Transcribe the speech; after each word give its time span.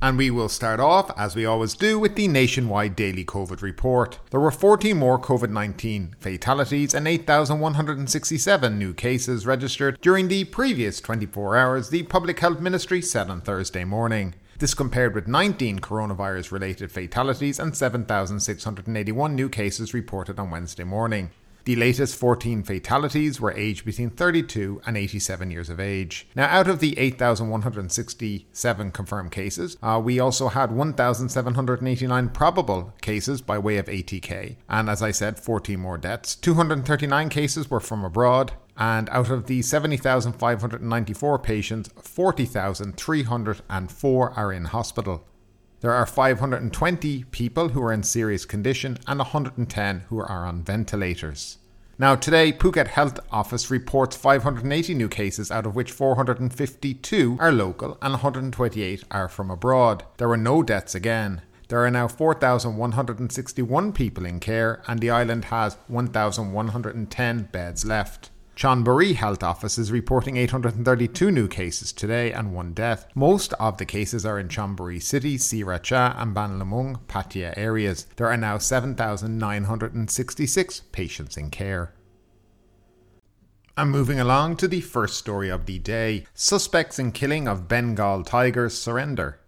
And 0.00 0.16
we 0.16 0.30
will 0.30 0.48
start 0.48 0.78
off, 0.78 1.10
as 1.18 1.34
we 1.34 1.44
always 1.44 1.74
do, 1.74 1.98
with 1.98 2.14
the 2.14 2.28
nationwide 2.28 2.94
daily 2.94 3.24
COVID 3.24 3.62
report. 3.62 4.20
There 4.30 4.38
were 4.38 4.52
14 4.52 4.96
more 4.96 5.18
COVID 5.18 5.50
19 5.50 6.14
fatalities 6.20 6.94
and 6.94 7.08
8,167 7.08 8.78
new 8.78 8.94
cases 8.94 9.44
registered 9.44 10.00
during 10.00 10.28
the 10.28 10.44
previous 10.44 11.00
24 11.00 11.56
hours, 11.56 11.88
the 11.88 12.04
Public 12.04 12.38
Health 12.38 12.60
Ministry 12.60 13.02
said 13.02 13.28
on 13.28 13.40
Thursday 13.40 13.84
morning. 13.84 14.36
This 14.60 14.72
compared 14.72 15.16
with 15.16 15.26
19 15.26 15.80
coronavirus 15.80 16.52
related 16.52 16.92
fatalities 16.92 17.58
and 17.58 17.76
7,681 17.76 19.34
new 19.34 19.48
cases 19.48 19.92
reported 19.92 20.38
on 20.38 20.50
Wednesday 20.50 20.84
morning. 20.84 21.30
The 21.68 21.76
latest 21.76 22.16
14 22.16 22.62
fatalities 22.62 23.42
were 23.42 23.52
aged 23.52 23.84
between 23.84 24.08
32 24.08 24.80
and 24.86 24.96
87 24.96 25.50
years 25.50 25.68
of 25.68 25.78
age. 25.78 26.26
Now, 26.34 26.46
out 26.46 26.66
of 26.66 26.80
the 26.80 26.98
8,167 26.98 28.90
confirmed 28.90 29.30
cases, 29.30 29.76
uh, 29.82 30.00
we 30.02 30.18
also 30.18 30.48
had 30.48 30.72
1,789 30.72 32.30
probable 32.30 32.94
cases 33.02 33.42
by 33.42 33.58
way 33.58 33.76
of 33.76 33.84
ATK. 33.84 34.56
And 34.70 34.88
as 34.88 35.02
I 35.02 35.10
said, 35.10 35.38
14 35.38 35.78
more 35.78 35.98
deaths. 35.98 36.34
239 36.36 37.28
cases 37.28 37.70
were 37.70 37.80
from 37.80 38.02
abroad. 38.02 38.54
And 38.78 39.10
out 39.10 39.28
of 39.28 39.44
the 39.44 39.60
70,594 39.60 41.38
patients, 41.40 41.90
40,304 42.00 44.30
are 44.30 44.52
in 44.54 44.64
hospital. 44.64 45.26
There 45.80 45.92
are 45.92 46.06
520 46.06 47.24
people 47.30 47.68
who 47.68 47.80
are 47.82 47.92
in 47.92 48.02
serious 48.02 48.44
condition 48.44 48.98
and 49.06 49.20
110 49.20 50.00
who 50.08 50.18
are 50.18 50.44
on 50.44 50.64
ventilators. 50.64 51.58
Now, 52.00 52.16
today, 52.16 52.52
Phuket 52.52 52.88
Health 52.88 53.20
Office 53.30 53.70
reports 53.70 54.16
580 54.16 54.94
new 54.94 55.08
cases, 55.08 55.52
out 55.52 55.66
of 55.66 55.76
which 55.76 55.92
452 55.92 57.36
are 57.38 57.52
local 57.52 57.96
and 58.02 58.14
128 58.14 59.04
are 59.12 59.28
from 59.28 59.52
abroad. 59.52 60.02
There 60.16 60.28
were 60.28 60.36
no 60.36 60.64
deaths 60.64 60.96
again. 60.96 61.42
There 61.68 61.84
are 61.84 61.90
now 61.92 62.08
4,161 62.08 63.92
people 63.92 64.24
in 64.24 64.40
care, 64.40 64.82
and 64.88 64.98
the 64.98 65.10
island 65.10 65.44
has 65.46 65.76
1,110 65.86 67.42
beds 67.52 67.84
left. 67.84 68.30
Chonburi 68.58 69.14
Health 69.14 69.42
Office 69.44 69.78
is 69.78 69.92
reporting 69.92 70.36
832 70.36 71.30
new 71.30 71.46
cases 71.46 71.92
today 71.92 72.32
and 72.32 72.52
one 72.52 72.72
death. 72.72 73.06
Most 73.14 73.52
of 73.60 73.78
the 73.78 73.84
cases 73.84 74.26
are 74.26 74.36
in 74.36 74.48
Chonburi 74.48 75.00
City, 75.00 75.38
Siracha, 75.38 76.20
and 76.20 76.34
Bang 76.34 76.58
Lamung, 76.58 76.98
Pattaya 77.06 77.56
areas. 77.56 78.06
There 78.16 78.26
are 78.26 78.36
now 78.36 78.58
7,966 78.58 80.80
patients 80.90 81.36
in 81.36 81.50
care. 81.50 81.94
And 83.76 83.92
moving 83.92 84.18
along 84.18 84.56
to 84.56 84.66
the 84.66 84.80
first 84.80 85.18
story 85.18 85.50
of 85.50 85.66
the 85.66 85.78
day 85.78 86.26
suspects 86.34 86.98
in 86.98 87.12
killing 87.12 87.46
of 87.46 87.68
Bengal 87.68 88.24
tigers 88.24 88.76
surrender. 88.76 89.38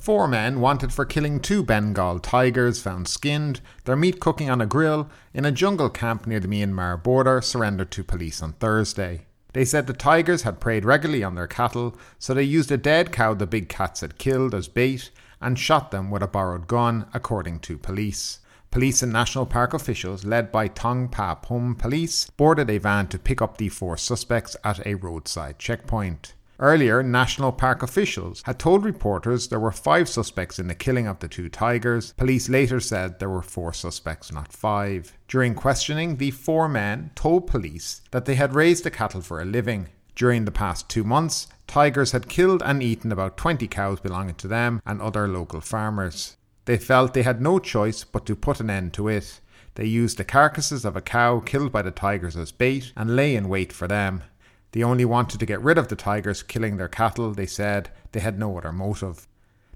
Four 0.00 0.28
men 0.28 0.60
wanted 0.60 0.92
for 0.92 1.04
killing 1.04 1.40
two 1.40 1.62
Bengal 1.62 2.20
tigers 2.20 2.80
found 2.80 3.08
skinned, 3.08 3.60
their 3.84 3.96
meat 3.96 4.20
cooking 4.20 4.48
on 4.48 4.60
a 4.60 4.66
grill, 4.66 5.10
in 5.34 5.44
a 5.44 5.52
jungle 5.52 5.90
camp 5.90 6.26
near 6.26 6.40
the 6.40 6.48
Myanmar 6.48 7.02
border 7.02 7.42
surrendered 7.42 7.90
to 7.90 8.04
police 8.04 8.40
on 8.40 8.52
Thursday. 8.54 9.26
They 9.52 9.64
said 9.64 9.86
the 9.86 9.92
tigers 9.92 10.42
had 10.42 10.60
preyed 10.60 10.84
regularly 10.84 11.24
on 11.24 11.34
their 11.34 11.48
cattle, 11.48 11.96
so 12.18 12.32
they 12.32 12.44
used 12.44 12.70
a 12.70 12.76
dead 12.76 13.12
cow 13.12 13.34
the 13.34 13.46
big 13.46 13.68
cats 13.68 14.00
had 14.00 14.18
killed 14.18 14.54
as 14.54 14.68
bait 14.68 15.10
and 15.40 15.58
shot 15.58 15.90
them 15.90 16.10
with 16.10 16.22
a 16.22 16.28
borrowed 16.28 16.68
gun, 16.68 17.06
according 17.12 17.58
to 17.60 17.76
police. 17.76 18.38
Police 18.70 19.02
and 19.02 19.12
National 19.12 19.46
Park 19.46 19.74
officials, 19.74 20.24
led 20.24 20.52
by 20.52 20.68
Thong 20.68 21.08
Pha 21.08 21.38
Phum 21.44 21.76
Police, 21.76 22.30
boarded 22.36 22.70
a 22.70 22.78
van 22.78 23.08
to 23.08 23.18
pick 23.18 23.42
up 23.42 23.58
the 23.58 23.68
four 23.68 23.96
suspects 23.96 24.56
at 24.62 24.86
a 24.86 24.94
roadside 24.94 25.58
checkpoint. 25.58 26.34
Earlier, 26.60 27.04
National 27.04 27.52
Park 27.52 27.84
officials 27.84 28.42
had 28.44 28.58
told 28.58 28.84
reporters 28.84 29.46
there 29.46 29.60
were 29.60 29.70
five 29.70 30.08
suspects 30.08 30.58
in 30.58 30.66
the 30.66 30.74
killing 30.74 31.06
of 31.06 31.20
the 31.20 31.28
two 31.28 31.48
tigers. 31.48 32.12
Police 32.14 32.48
later 32.48 32.80
said 32.80 33.18
there 33.18 33.30
were 33.30 33.42
four 33.42 33.72
suspects, 33.72 34.32
not 34.32 34.52
five. 34.52 35.16
During 35.28 35.54
questioning, 35.54 36.16
the 36.16 36.32
four 36.32 36.68
men 36.68 37.12
told 37.14 37.46
police 37.46 38.00
that 38.10 38.24
they 38.24 38.34
had 38.34 38.56
raised 38.56 38.82
the 38.82 38.90
cattle 38.90 39.20
for 39.20 39.40
a 39.40 39.44
living. 39.44 39.88
During 40.16 40.46
the 40.46 40.50
past 40.50 40.88
two 40.88 41.04
months, 41.04 41.46
tigers 41.68 42.10
had 42.10 42.28
killed 42.28 42.60
and 42.64 42.82
eaten 42.82 43.12
about 43.12 43.36
20 43.36 43.68
cows 43.68 44.00
belonging 44.00 44.34
to 44.36 44.48
them 44.48 44.82
and 44.84 45.00
other 45.00 45.28
local 45.28 45.60
farmers. 45.60 46.36
They 46.64 46.76
felt 46.76 47.14
they 47.14 47.22
had 47.22 47.40
no 47.40 47.60
choice 47.60 48.02
but 48.02 48.26
to 48.26 48.34
put 48.34 48.58
an 48.58 48.68
end 48.68 48.94
to 48.94 49.06
it. 49.06 49.38
They 49.76 49.86
used 49.86 50.18
the 50.18 50.24
carcasses 50.24 50.84
of 50.84 50.96
a 50.96 51.00
cow 51.00 51.38
killed 51.38 51.70
by 51.70 51.82
the 51.82 51.92
tigers 51.92 52.36
as 52.36 52.50
bait 52.50 52.92
and 52.96 53.14
lay 53.14 53.36
in 53.36 53.48
wait 53.48 53.72
for 53.72 53.86
them. 53.86 54.24
They 54.72 54.82
only 54.82 55.04
wanted 55.04 55.40
to 55.40 55.46
get 55.46 55.62
rid 55.62 55.78
of 55.78 55.88
the 55.88 55.96
tigers 55.96 56.42
killing 56.42 56.76
their 56.76 56.88
cattle, 56.88 57.32
they 57.32 57.46
said. 57.46 57.90
They 58.12 58.20
had 58.20 58.38
no 58.38 58.58
other 58.58 58.72
motive. 58.72 59.26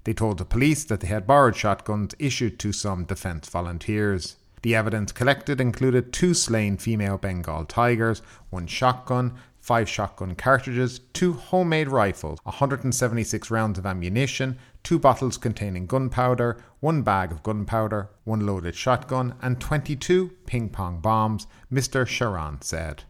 They 0.03 0.13
told 0.13 0.37
the 0.37 0.45
police 0.45 0.83
that 0.85 0.99
they 0.99 1.07
had 1.07 1.25
borrowed 1.25 1.55
shotguns 1.55 2.13
issued 2.19 2.59
to 2.59 2.73
some 2.73 3.05
defence 3.05 3.49
volunteers. 3.49 4.35
The 4.61 4.75
evidence 4.75 5.11
collected 5.11 5.59
included 5.59 6.13
two 6.13 6.33
slain 6.33 6.77
female 6.77 7.17
Bengal 7.17 7.65
tigers, 7.65 8.21
one 8.49 8.67
shotgun, 8.67 9.33
five 9.59 9.87
shotgun 9.89 10.35
cartridges, 10.35 10.99
two 11.13 11.33
homemade 11.33 11.87
rifles, 11.87 12.39
176 12.43 13.49
rounds 13.49 13.79
of 13.79 13.85
ammunition, 13.85 14.57
two 14.83 14.99
bottles 14.99 15.37
containing 15.37 15.85
gunpowder, 15.85 16.57
one 16.81 17.01
bag 17.01 17.31
of 17.31 17.43
gunpowder, 17.43 18.09
one 18.25 18.45
loaded 18.45 18.75
shotgun, 18.75 19.35
and 19.41 19.59
22 19.59 20.31
ping 20.45 20.69
pong 20.69 20.99
bombs, 20.99 21.47
Mr. 21.71 22.05
Sharan 22.05 22.61
said. 22.63 23.03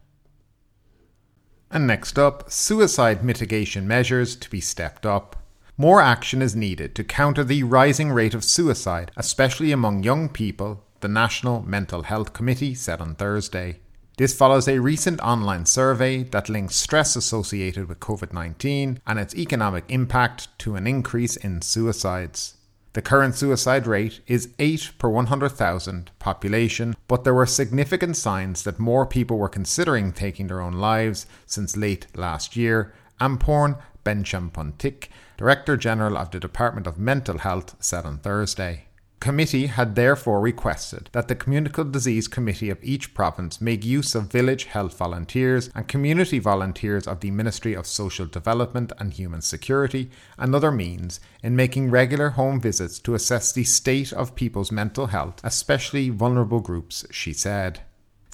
And 1.74 1.88
next 1.88 2.20
up, 2.20 2.52
suicide 2.52 3.24
mitigation 3.24 3.88
measures 3.88 4.36
to 4.36 4.48
be 4.48 4.60
stepped 4.60 5.04
up. 5.04 5.34
More 5.76 6.00
action 6.00 6.40
is 6.40 6.54
needed 6.54 6.94
to 6.94 7.02
counter 7.02 7.42
the 7.42 7.64
rising 7.64 8.12
rate 8.12 8.32
of 8.32 8.44
suicide, 8.44 9.10
especially 9.16 9.72
among 9.72 10.04
young 10.04 10.28
people, 10.28 10.84
the 11.00 11.08
National 11.08 11.62
Mental 11.62 12.04
Health 12.04 12.32
Committee 12.32 12.76
said 12.76 13.00
on 13.00 13.16
Thursday. 13.16 13.80
This 14.16 14.32
follows 14.32 14.68
a 14.68 14.78
recent 14.78 15.20
online 15.20 15.66
survey 15.66 16.22
that 16.22 16.48
links 16.48 16.76
stress 16.76 17.16
associated 17.16 17.88
with 17.88 17.98
COVID 17.98 18.32
19 18.32 19.00
and 19.04 19.18
its 19.18 19.34
economic 19.34 19.82
impact 19.88 20.56
to 20.60 20.76
an 20.76 20.86
increase 20.86 21.34
in 21.34 21.60
suicides. 21.60 22.54
The 22.94 23.02
current 23.02 23.34
suicide 23.34 23.88
rate 23.88 24.20
is 24.28 24.50
8 24.60 24.92
per 24.98 25.08
100,000 25.08 26.12
population, 26.20 26.94
but 27.08 27.24
there 27.24 27.34
were 27.34 27.44
significant 27.44 28.16
signs 28.16 28.62
that 28.62 28.78
more 28.78 29.04
people 29.04 29.36
were 29.36 29.48
considering 29.48 30.12
taking 30.12 30.46
their 30.46 30.60
own 30.60 30.74
lives 30.74 31.26
since 31.44 31.76
late 31.76 32.06
last 32.14 32.54
year. 32.54 32.94
Amporn 33.20 33.82
Benjaponpitak, 34.04 35.08
Director 35.36 35.76
General 35.76 36.16
of 36.16 36.30
the 36.30 36.38
Department 36.38 36.86
of 36.86 36.96
Mental 36.96 37.38
Health, 37.38 37.74
said 37.80 38.06
on 38.06 38.18
Thursday 38.18 38.86
committee 39.24 39.68
had 39.68 39.94
therefore 39.94 40.38
requested 40.38 41.08
that 41.12 41.28
the 41.28 41.34
Communicable 41.34 41.90
Disease 41.90 42.28
Committee 42.28 42.68
of 42.68 42.76
each 42.82 43.14
province 43.14 43.58
make 43.58 43.82
use 43.82 44.14
of 44.14 44.30
village 44.30 44.64
health 44.64 44.98
volunteers 44.98 45.70
and 45.74 45.88
community 45.88 46.38
volunteers 46.38 47.06
of 47.06 47.20
the 47.20 47.30
Ministry 47.30 47.72
of 47.72 47.86
Social 47.86 48.26
Development 48.26 48.92
and 48.98 49.14
Human 49.14 49.40
Security 49.40 50.10
and 50.36 50.54
other 50.54 50.70
means 50.70 51.20
in 51.42 51.56
making 51.56 51.90
regular 51.90 52.30
home 52.30 52.60
visits 52.60 52.98
to 52.98 53.14
assess 53.14 53.50
the 53.50 53.64
state 53.64 54.12
of 54.12 54.34
people's 54.34 54.70
mental 54.70 55.06
health, 55.06 55.40
especially 55.42 56.10
vulnerable 56.10 56.60
groups, 56.60 57.06
she 57.10 57.32
said. 57.32 57.80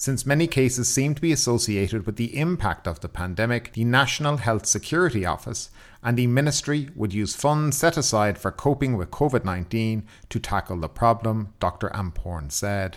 Since 0.01 0.25
many 0.25 0.47
cases 0.47 0.89
seem 0.89 1.15
to 1.15 1.21
be 1.21 1.31
associated 1.31 2.07
with 2.07 2.17
the 2.17 2.39
impact 2.39 2.89
of 2.89 3.01
the 3.01 3.09
pandemic, 3.11 3.75
the 3.75 3.85
National 3.85 4.39
Health 4.39 4.65
Security 4.65 5.27
Office 5.27 5.69
and 6.03 6.17
the 6.17 6.27
Ministry 6.27 6.89
would 6.95 7.13
use 7.13 7.37
funds 7.37 7.77
set 7.77 7.99
aside 7.99 8.39
for 8.39 8.51
coping 8.51 8.97
with 8.97 9.11
COVID 9.11 9.45
19 9.45 10.07
to 10.31 10.41
tackle 10.41 10.79
the 10.79 10.89
problem, 10.89 11.53
Dr. 11.61 11.91
Amporn 11.91 12.51
said. 12.51 12.97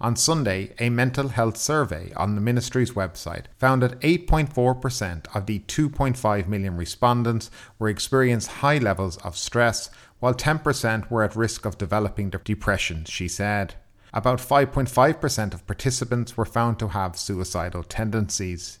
On 0.00 0.16
Sunday, 0.16 0.72
a 0.78 0.88
mental 0.88 1.28
health 1.28 1.58
survey 1.58 2.14
on 2.16 2.34
the 2.34 2.40
ministry's 2.40 2.92
website 2.92 3.44
found 3.58 3.82
that 3.82 4.00
8.4% 4.00 5.26
of 5.36 5.44
the 5.44 5.58
2.5 5.58 6.48
million 6.48 6.78
respondents 6.78 7.50
were 7.78 7.90
experiencing 7.90 8.54
high 8.54 8.78
levels 8.78 9.18
of 9.18 9.36
stress, 9.36 9.90
while 10.18 10.32
10% 10.32 11.10
were 11.10 11.24
at 11.24 11.36
risk 11.36 11.66
of 11.66 11.76
developing 11.76 12.30
depression, 12.30 13.04
she 13.04 13.28
said. 13.28 13.74
About 14.12 14.38
5.5% 14.38 15.54
of 15.54 15.66
participants 15.66 16.36
were 16.36 16.44
found 16.44 16.78
to 16.78 16.88
have 16.88 17.18
suicidal 17.18 17.82
tendencies. 17.82 18.78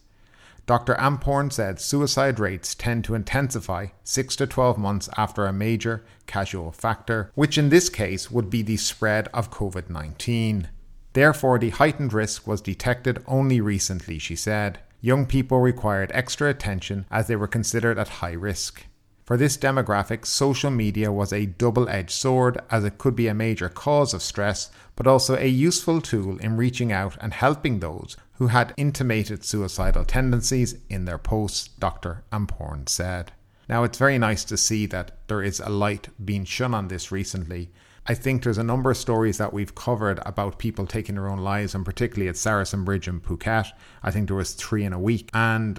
Dr. 0.66 0.94
Amporn 0.96 1.50
said 1.50 1.80
suicide 1.80 2.38
rates 2.38 2.74
tend 2.74 3.02
to 3.04 3.14
intensify 3.14 3.86
6 4.04 4.36
to 4.36 4.46
12 4.46 4.76
months 4.76 5.08
after 5.16 5.46
a 5.46 5.52
major 5.52 6.04
casual 6.26 6.72
factor, 6.72 7.30
which 7.34 7.56
in 7.56 7.70
this 7.70 7.88
case 7.88 8.30
would 8.30 8.50
be 8.50 8.60
the 8.60 8.76
spread 8.76 9.28
of 9.32 9.50
COVID 9.50 9.88
19. 9.88 10.68
Therefore, 11.14 11.58
the 11.58 11.70
heightened 11.70 12.12
risk 12.12 12.46
was 12.46 12.60
detected 12.60 13.22
only 13.26 13.62
recently, 13.62 14.18
she 14.18 14.36
said. 14.36 14.78
Young 15.00 15.24
people 15.24 15.60
required 15.60 16.10
extra 16.12 16.50
attention 16.50 17.06
as 17.10 17.28
they 17.28 17.36
were 17.36 17.48
considered 17.48 17.98
at 17.98 18.20
high 18.20 18.32
risk. 18.32 18.84
For 19.28 19.36
this 19.36 19.58
demographic, 19.58 20.24
social 20.24 20.70
media 20.70 21.12
was 21.12 21.34
a 21.34 21.44
double 21.44 21.86
edged 21.90 22.12
sword 22.12 22.62
as 22.70 22.82
it 22.82 22.96
could 22.96 23.14
be 23.14 23.28
a 23.28 23.34
major 23.34 23.68
cause 23.68 24.14
of 24.14 24.22
stress, 24.22 24.70
but 24.96 25.06
also 25.06 25.36
a 25.36 25.46
useful 25.46 26.00
tool 26.00 26.38
in 26.38 26.56
reaching 26.56 26.92
out 26.92 27.14
and 27.20 27.34
helping 27.34 27.80
those 27.80 28.16
who 28.36 28.46
had 28.46 28.72
intimated 28.78 29.44
suicidal 29.44 30.06
tendencies 30.06 30.76
in 30.88 31.04
their 31.04 31.18
posts, 31.18 31.68
Dr. 31.78 32.24
Amporn 32.32 32.88
said. 32.88 33.32
Now, 33.68 33.84
it's 33.84 33.98
very 33.98 34.16
nice 34.16 34.44
to 34.44 34.56
see 34.56 34.86
that 34.86 35.18
there 35.26 35.42
is 35.42 35.60
a 35.60 35.68
light 35.68 36.08
being 36.24 36.46
shone 36.46 36.72
on 36.72 36.88
this 36.88 37.12
recently. 37.12 37.70
I 38.06 38.14
think 38.14 38.42
there's 38.42 38.56
a 38.56 38.64
number 38.64 38.90
of 38.90 38.96
stories 38.96 39.36
that 39.36 39.52
we've 39.52 39.74
covered 39.74 40.20
about 40.24 40.58
people 40.58 40.86
taking 40.86 41.16
their 41.16 41.28
own 41.28 41.40
lives, 41.40 41.74
and 41.74 41.84
particularly 41.84 42.30
at 42.30 42.36
Sarasin 42.36 42.82
Bridge 42.82 43.06
in 43.06 43.20
Phuket. 43.20 43.72
I 44.02 44.10
think 44.10 44.28
there 44.28 44.36
was 44.36 44.54
three 44.54 44.84
in 44.84 44.94
a 44.94 44.98
week. 44.98 45.28
And 45.34 45.78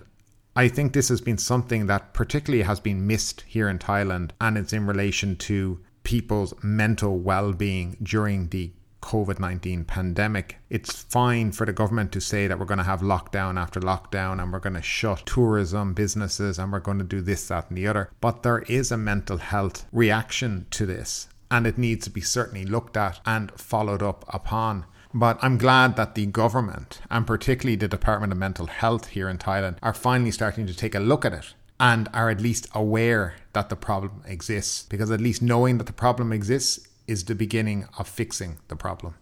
I 0.56 0.68
think 0.68 0.94
this 0.94 1.10
has 1.10 1.22
been 1.22 1.38
something 1.38 1.88
that 1.88 2.14
particularly 2.14 2.64
has 2.64 2.80
been 2.80 3.08
missed 3.08 3.42
here 3.48 3.70
in 3.70 3.80
Thailand, 3.80 4.32
and 4.42 4.58
it's 4.58 4.74
in 4.74 4.88
relation 4.88 5.36
to 5.38 5.80
people's 6.04 6.54
mental 6.64 7.20
well 7.20 7.54
being 7.54 7.96
during 8.02 8.50
the 8.50 8.72
COVID 9.02 9.40
19 9.40 9.86
pandemic. 9.86 10.58
It's 10.70 11.04
fine 11.04 11.52
for 11.52 11.66
the 11.66 11.74
government 11.74 12.12
to 12.12 12.22
say 12.22 12.48
that 12.48 12.60
we're 12.60 12.66
going 12.66 12.80
to 12.80 12.84
have 12.84 13.02
lockdown 13.02 13.60
after 13.60 13.80
lockdown 13.80 14.42
and 14.42 14.52
we're 14.52 14.60
going 14.60 14.76
to 14.76 14.82
shut 14.82 15.26
tourism 15.26 15.94
businesses 15.94 16.60
and 16.60 16.72
we're 16.72 16.80
going 16.80 17.00
to 17.00 17.06
do 17.06 17.22
this, 17.22 17.48
that, 17.48 17.70
and 17.70 17.78
the 17.78 17.88
other. 17.88 18.12
But 18.20 18.44
there 18.44 18.60
is 18.60 18.92
a 18.92 18.98
mental 18.98 19.38
health 19.38 19.86
reaction 19.92 20.66
to 20.72 20.86
this 20.86 21.28
and 21.50 21.66
it 21.66 21.78
needs 21.78 22.06
to 22.06 22.12
be 22.12 22.22
certainly 22.22 22.66
looked 22.66 22.98
at 22.98 23.20
and 23.26 23.52
followed 23.52 24.04
up 24.04 24.26
upon. 24.28 24.86
But 25.14 25.40
I'm 25.42 25.58
glad 25.58 25.96
that 25.96 26.14
the 26.14 26.28
government, 26.28 27.02
and 27.10 27.26
particularly 27.26 27.76
the 27.76 27.88
Department 27.88 28.32
of 28.32 28.38
Mental 28.38 28.68
Health 28.68 29.08
here 29.08 29.28
in 29.28 29.40
Thailand, 29.40 29.78
are 29.82 29.94
finally 29.94 30.32
starting 30.32 30.68
to 30.68 30.76
take 30.76 30.94
a 30.94 31.00
look 31.00 31.26
at 31.26 31.34
it 31.34 31.54
and 31.80 32.08
are 32.14 32.30
at 32.30 32.42
least 32.42 32.68
aware 32.76 33.36
that 33.54 33.70
the 33.70 33.76
problem 33.76 34.22
exists. 34.28 34.84
Because 34.84 35.10
at 35.10 35.22
least 35.22 35.42
knowing 35.42 35.78
that 35.80 35.88
the 35.88 35.94
problem 35.94 36.32
exists 36.32 36.88
is 37.08 37.24
the 37.24 37.34
beginning 37.34 37.88
of 37.98 38.08
fixing 38.08 38.60
the 38.68 38.76
problem. 38.76 39.16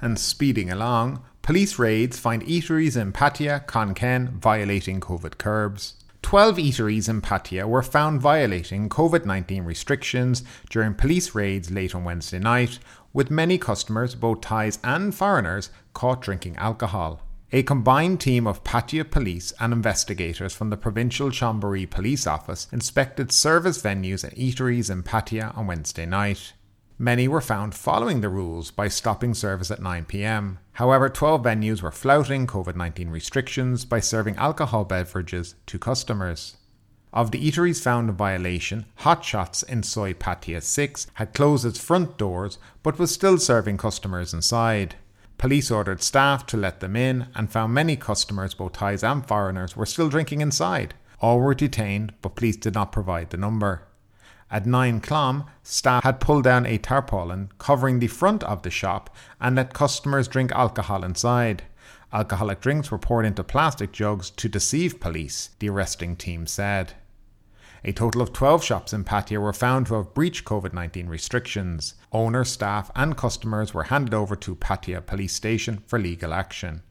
And 0.00 0.18
speeding 0.18 0.70
along, 0.70 1.24
police 1.42 1.78
raids 1.78 2.18
find 2.18 2.42
eateries 2.42 3.00
in 3.00 3.12
Pattaya, 3.12 3.66
Khon 3.66 3.94
Kaen 3.94 4.38
violating 4.38 5.00
COVID 5.00 5.38
curbs. 5.38 5.94
12 6.22 6.56
eateries 6.56 7.08
in 7.08 7.20
Pattaya 7.20 7.66
were 7.66 7.82
found 7.82 8.20
violating 8.20 8.88
COVID 8.88 9.26
19 9.26 9.64
restrictions 9.64 10.44
during 10.70 10.94
police 10.94 11.34
raids 11.34 11.70
late 11.70 11.94
on 11.94 12.04
Wednesday 12.04 12.38
night, 12.38 12.78
with 13.12 13.30
many 13.30 13.58
customers, 13.58 14.14
both 14.14 14.40
Thais 14.40 14.78
and 14.82 15.14
foreigners, 15.14 15.70
caught 15.92 16.22
drinking 16.22 16.56
alcohol. 16.56 17.22
A 17.54 17.62
combined 17.62 18.18
team 18.18 18.46
of 18.46 18.64
Pattaya 18.64 19.10
police 19.10 19.52
and 19.60 19.74
investigators 19.74 20.54
from 20.54 20.70
the 20.70 20.76
Provincial 20.78 21.28
Chonburi 21.28 21.88
Police 21.88 22.26
Office 22.26 22.66
inspected 22.72 23.30
service 23.30 23.82
venues 23.82 24.24
and 24.24 24.32
eateries 24.32 24.90
in 24.90 25.02
Pattaya 25.02 25.54
on 25.54 25.66
Wednesday 25.66 26.06
night. 26.06 26.54
Many 26.98 27.28
were 27.28 27.40
found 27.42 27.74
following 27.74 28.22
the 28.22 28.30
rules 28.30 28.70
by 28.70 28.88
stopping 28.88 29.34
service 29.34 29.70
at 29.70 29.80
9pm. 29.80 30.58
However, 30.72 31.08
12 31.08 31.42
venues 31.42 31.82
were 31.82 31.90
flouting 31.90 32.46
COVID 32.46 32.76
19 32.76 33.10
restrictions 33.10 33.84
by 33.84 34.00
serving 34.00 34.36
alcohol 34.36 34.84
beverages 34.84 35.54
to 35.66 35.78
customers. 35.78 36.56
Of 37.14 37.30
the 37.30 37.50
eateries 37.50 37.82
found 37.82 38.08
in 38.08 38.16
violation, 38.16 38.86
Hot 38.96 39.22
Shots 39.22 39.62
in 39.62 39.82
Soi 39.82 40.14
Pattaya 40.14 40.62
6 40.62 41.08
had 41.14 41.34
closed 41.34 41.66
its 41.66 41.78
front 41.78 42.16
doors 42.16 42.56
but 42.82 42.98
was 42.98 43.12
still 43.12 43.36
serving 43.36 43.76
customers 43.76 44.32
inside. 44.32 44.94
Police 45.36 45.70
ordered 45.70 46.02
staff 46.02 46.46
to 46.46 46.56
let 46.56 46.80
them 46.80 46.96
in 46.96 47.26
and 47.34 47.52
found 47.52 47.74
many 47.74 47.96
customers, 47.96 48.54
both 48.54 48.72
Thais 48.72 49.04
and 49.04 49.26
foreigners, 49.26 49.76
were 49.76 49.84
still 49.84 50.08
drinking 50.08 50.40
inside. 50.40 50.94
All 51.20 51.38
were 51.38 51.54
detained, 51.54 52.14
but 52.22 52.34
police 52.34 52.56
did 52.56 52.72
not 52.72 52.92
provide 52.92 53.28
the 53.28 53.36
number. 53.36 53.82
At 54.50 54.64
9 54.64 55.02
Clom, 55.02 55.46
staff 55.62 56.04
had 56.04 56.18
pulled 56.18 56.44
down 56.44 56.64
a 56.64 56.78
tarpaulin 56.78 57.50
covering 57.58 57.98
the 57.98 58.06
front 58.06 58.42
of 58.44 58.62
the 58.62 58.70
shop 58.70 59.14
and 59.38 59.56
let 59.56 59.74
customers 59.74 60.28
drink 60.28 60.50
alcohol 60.52 61.04
inside. 61.04 61.64
Alcoholic 62.10 62.62
drinks 62.62 62.90
were 62.90 62.98
poured 62.98 63.26
into 63.26 63.44
plastic 63.44 63.92
jugs 63.92 64.30
to 64.30 64.48
deceive 64.48 64.98
police, 64.98 65.50
the 65.58 65.68
arresting 65.68 66.16
team 66.16 66.46
said. 66.46 66.94
A 67.84 67.92
total 67.92 68.22
of 68.22 68.32
12 68.32 68.62
shops 68.62 68.92
in 68.92 69.02
Pattaya 69.02 69.40
were 69.40 69.52
found 69.52 69.86
to 69.88 69.94
have 69.94 70.14
breached 70.14 70.44
COVID 70.44 70.72
19 70.72 71.08
restrictions. 71.08 71.94
Owners, 72.12 72.48
staff, 72.48 72.92
and 72.94 73.16
customers 73.16 73.74
were 73.74 73.84
handed 73.84 74.14
over 74.14 74.36
to 74.36 74.54
Pattaya 74.54 75.04
Police 75.04 75.32
Station 75.34 75.82
for 75.86 75.98
legal 75.98 76.32
action. 76.32 76.82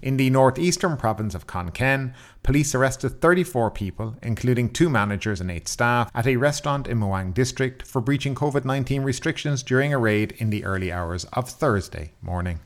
In 0.00 0.16
the 0.16 0.30
northeastern 0.30 0.96
province 0.96 1.34
of 1.34 1.46
Khon 1.46 1.70
Kaen, 1.72 2.12
police 2.42 2.74
arrested 2.74 3.20
34 3.20 3.70
people, 3.70 4.16
including 4.22 4.68
two 4.68 4.88
managers 4.88 5.40
and 5.40 5.50
eight 5.50 5.68
staff, 5.68 6.10
at 6.14 6.26
a 6.26 6.36
restaurant 6.36 6.88
in 6.88 6.98
Muang 6.98 7.32
district 7.32 7.86
for 7.86 8.00
breaching 8.00 8.34
COVID 8.34 8.64
19 8.64 9.02
restrictions 9.02 9.62
during 9.62 9.92
a 9.92 9.98
raid 9.98 10.34
in 10.38 10.50
the 10.50 10.64
early 10.64 10.92
hours 10.92 11.24
of 11.32 11.48
Thursday 11.48 12.12
morning. 12.20 12.60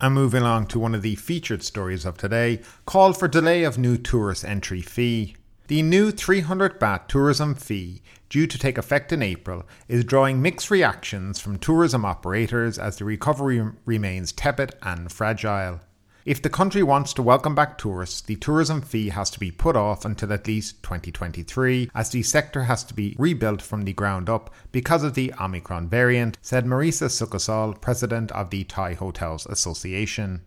And 0.00 0.14
moving 0.14 0.40
along 0.40 0.68
to 0.68 0.78
one 0.78 0.94
of 0.94 1.02
the 1.02 1.16
featured 1.16 1.62
stories 1.62 2.06
of 2.06 2.16
today, 2.16 2.60
call 2.86 3.12
for 3.12 3.28
delay 3.28 3.64
of 3.64 3.76
new 3.76 3.98
tourist 3.98 4.44
entry 4.44 4.80
fee. 4.80 5.36
The 5.70 5.82
new 5.82 6.10
300 6.10 6.80
baht 6.80 7.06
tourism 7.06 7.54
fee, 7.54 8.02
due 8.28 8.48
to 8.48 8.58
take 8.58 8.76
effect 8.76 9.12
in 9.12 9.22
April, 9.22 9.62
is 9.86 10.04
drawing 10.04 10.42
mixed 10.42 10.68
reactions 10.68 11.38
from 11.38 11.60
tourism 11.60 12.04
operators 12.04 12.76
as 12.76 12.96
the 12.96 13.04
recovery 13.04 13.64
remains 13.84 14.32
tepid 14.32 14.74
and 14.82 15.12
fragile. 15.12 15.78
If 16.24 16.42
the 16.42 16.50
country 16.50 16.82
wants 16.82 17.12
to 17.12 17.22
welcome 17.22 17.54
back 17.54 17.78
tourists, 17.78 18.20
the 18.20 18.34
tourism 18.34 18.82
fee 18.82 19.10
has 19.10 19.30
to 19.30 19.38
be 19.38 19.52
put 19.52 19.76
off 19.76 20.04
until 20.04 20.32
at 20.32 20.48
least 20.48 20.82
2023, 20.82 21.92
as 21.94 22.10
the 22.10 22.24
sector 22.24 22.64
has 22.64 22.82
to 22.82 22.92
be 22.92 23.14
rebuilt 23.16 23.62
from 23.62 23.82
the 23.82 23.92
ground 23.92 24.28
up 24.28 24.52
because 24.72 25.04
of 25.04 25.14
the 25.14 25.32
Omicron 25.40 25.88
variant, 25.88 26.36
said 26.42 26.66
Marisa 26.66 27.06
Sukosol, 27.06 27.80
president 27.80 28.32
of 28.32 28.50
the 28.50 28.64
Thai 28.64 28.94
Hotels 28.94 29.46
Association. 29.46 30.42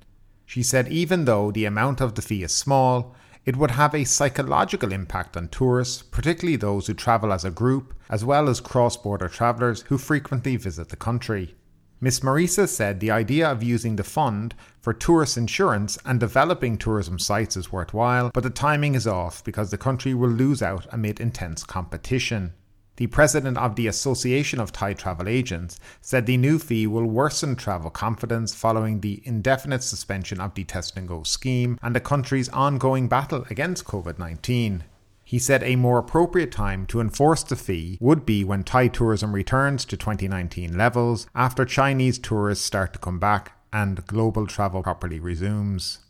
She 0.46 0.64
said 0.64 0.90
even 0.90 1.24
though 1.24 1.50
the 1.50 1.64
amount 1.64 2.02
of 2.02 2.16
the 2.16 2.22
fee 2.22 2.44
is 2.44 2.52
small, 2.52 3.16
it 3.46 3.58
would 3.58 3.72
have 3.72 3.94
a 3.94 4.04
psychological 4.04 4.92
impact 4.92 5.36
on 5.36 5.50
tourists, 5.50 6.02
particularly 6.02 6.56
those 6.56 6.88
who 6.88 6.94
travel 6.94 7.34
as 7.34 7.44
a 7.44 7.52
group, 7.52 7.94
as 8.10 8.24
well 8.24 8.48
as 8.48 8.62
cross 8.62 8.96
border 8.96 9.28
travellers 9.28 9.82
who 9.84 9.98
frequently 9.98 10.56
visit 10.56 10.90
the 10.90 10.96
country. 10.96 11.56
Miss 12.00 12.20
Marisa 12.20 12.68
said 12.68 13.00
the 13.00 13.12
idea 13.12 13.50
of 13.50 13.64
using 13.64 13.96
the 13.96 14.04
fund 14.04 14.56
for 14.82 14.94
tourist 14.94 15.38
insurance 15.38 15.98
and 16.06 16.20
developing 16.20 16.78
tourism 16.78 17.18
sites 17.18 17.56
is 17.56 17.72
worthwhile, 17.72 18.30
but 18.34 18.44
the 18.44 18.50
timing 18.50 18.94
is 18.94 19.08
off 19.08 19.42
because 19.44 19.72
the 19.72 19.78
country 19.78 20.14
will 20.14 20.30
lose 20.30 20.62
out 20.62 20.86
amid 20.92 21.22
intense 21.22 21.64
competition. 21.64 22.54
The 22.98 23.08
president 23.08 23.58
of 23.58 23.76
the 23.76 23.88
Association 23.88 24.60
of 24.60 24.72
Thai 24.72 24.94
Travel 24.94 25.28
Agents 25.28 25.80
said 26.00 26.28
the 26.28 26.38
new 26.38 26.60
fee 26.60 26.86
will 26.86 27.06
worsen 27.06 27.56
travel 27.56 27.90
confidence 27.90 28.54
following 28.54 29.00
the 29.00 29.20
indefinite 29.26 29.82
suspension 29.82 30.40
of 30.40 30.54
the 30.54 30.64
Test 30.64 30.96
and 30.96 31.08
Go 31.08 31.24
scheme 31.24 31.80
and 31.82 31.96
the 31.96 32.00
country's 32.00 32.50
ongoing 32.50 33.08
battle 33.08 33.46
against 33.50 33.86
COVID 33.86 34.20
19. 34.20 34.84
He 35.24 35.40
said 35.40 35.64
a 35.64 35.76
more 35.76 35.98
appropriate 35.98 36.52
time 36.52 36.86
to 36.88 37.02
enforce 37.02 37.42
the 37.42 37.56
fee 37.56 37.98
would 38.00 38.28
be 38.28 38.44
when 38.44 38.64
Thai 38.64 38.90
tourism 38.90 39.34
returns 39.34 39.86
to 39.86 39.98
2019 39.98 40.78
levels 40.78 41.26
after 41.34 41.66
Chinese 41.66 42.20
tourists 42.20 42.64
start 42.64 42.94
to 42.94 43.00
come 43.00 43.18
back 43.18 43.58
and 43.72 44.06
global 44.06 44.46
travel 44.46 44.84
properly 44.84 45.20
resumes 45.20 46.03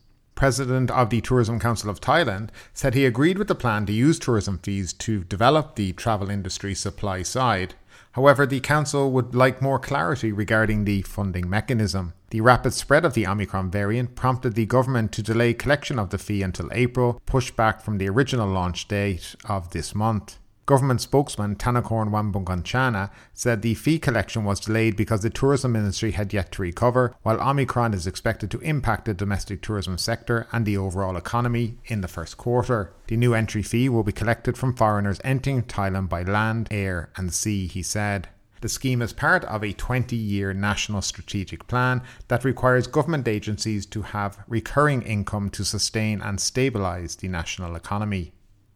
president 0.43 0.91
of 0.91 1.09
the 1.09 1.21
Tourism 1.21 1.57
Council 1.57 1.89
of 1.89 2.01
Thailand, 2.01 2.49
said 2.73 2.93
he 2.93 3.05
agreed 3.05 3.37
with 3.37 3.47
the 3.47 3.55
plan 3.55 3.85
to 3.85 3.93
use 3.93 4.19
tourism 4.19 4.59
fees 4.61 4.91
to 4.91 5.23
develop 5.23 5.75
the 5.75 5.93
travel 5.93 6.29
industry 6.29 6.75
supply 6.75 7.21
side. 7.21 7.75
However, 8.11 8.45
the 8.45 8.59
council 8.59 9.09
would 9.13 9.33
like 9.33 9.61
more 9.61 9.79
clarity 9.79 10.33
regarding 10.33 10.83
the 10.83 11.03
funding 11.03 11.49
mechanism. 11.49 12.11
The 12.31 12.41
rapid 12.41 12.73
spread 12.73 13.05
of 13.05 13.13
the 13.13 13.25
Omicron 13.25 13.71
variant 13.71 14.15
prompted 14.15 14.55
the 14.55 14.65
government 14.65 15.13
to 15.13 15.23
delay 15.23 15.53
collection 15.53 15.97
of 15.97 16.09
the 16.09 16.17
fee 16.17 16.41
until 16.41 16.67
April, 16.73 17.21
pushed 17.25 17.55
back 17.55 17.79
from 17.81 17.97
the 17.97 18.09
original 18.09 18.49
launch 18.49 18.89
date 18.89 19.35
of 19.45 19.69
this 19.69 19.95
month. 19.95 20.39
Government 20.65 21.01
spokesman 21.01 21.57
Thanakorn 21.57 22.09
Wangboonkongchana 22.09 23.09
said 23.33 23.61
the 23.61 23.73
fee 23.73 23.99
collection 23.99 24.45
was 24.45 24.61
delayed 24.61 24.95
because 24.95 25.21
the 25.21 25.29
tourism 25.29 25.75
industry 25.75 26.11
had 26.11 26.31
yet 26.31 26.53
to 26.53 26.61
recover, 26.61 27.13
while 27.21 27.41
Omicron 27.41 27.93
is 27.93 28.07
expected 28.07 28.49
to 28.51 28.59
impact 28.59 29.03
the 29.03 29.13
domestic 29.13 29.61
tourism 29.61 29.97
sector 29.97 30.47
and 30.53 30.65
the 30.65 30.77
overall 30.77 31.17
economy 31.17 31.79
in 31.87 31.99
the 31.99 32.07
first 32.07 32.37
quarter. 32.37 32.93
The 33.07 33.17
new 33.17 33.33
entry 33.33 33.61
fee 33.61 33.89
will 33.89 34.03
be 34.03 34.13
collected 34.13 34.57
from 34.57 34.73
foreigners 34.73 35.19
entering 35.25 35.63
Thailand 35.63 36.07
by 36.07 36.23
land, 36.23 36.69
air, 36.71 37.09
and 37.17 37.33
sea, 37.33 37.67
he 37.67 37.83
said. 37.83 38.29
The 38.61 38.69
scheme 38.69 39.01
is 39.01 39.11
part 39.11 39.43
of 39.43 39.65
a 39.65 39.73
20 39.73 40.15
year 40.15 40.53
national 40.53 41.01
strategic 41.01 41.67
plan 41.67 42.01
that 42.29 42.45
requires 42.45 42.87
government 42.87 43.27
agencies 43.27 43.85
to 43.87 44.01
have 44.01 44.39
recurring 44.47 45.01
income 45.01 45.49
to 45.49 45.65
sustain 45.65 46.21
and 46.21 46.39
stabilise 46.39 47.17
the 47.17 47.27
national 47.27 47.75
economy. 47.75 48.31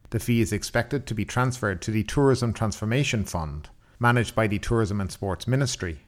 The 0.09 0.19
fee 0.19 0.39
is 0.39 0.53
expected 0.53 1.05
to 1.05 1.13
be 1.13 1.25
transferred 1.25 1.81
to 1.81 1.91
the 1.91 2.03
Tourism 2.03 2.53
Transformation 2.53 3.25
Fund, 3.25 3.69
managed 3.99 4.35
by 4.35 4.47
the 4.47 4.59
Tourism 4.59 5.01
and 5.01 5.11
Sports 5.11 5.47
Ministry. 5.47 5.99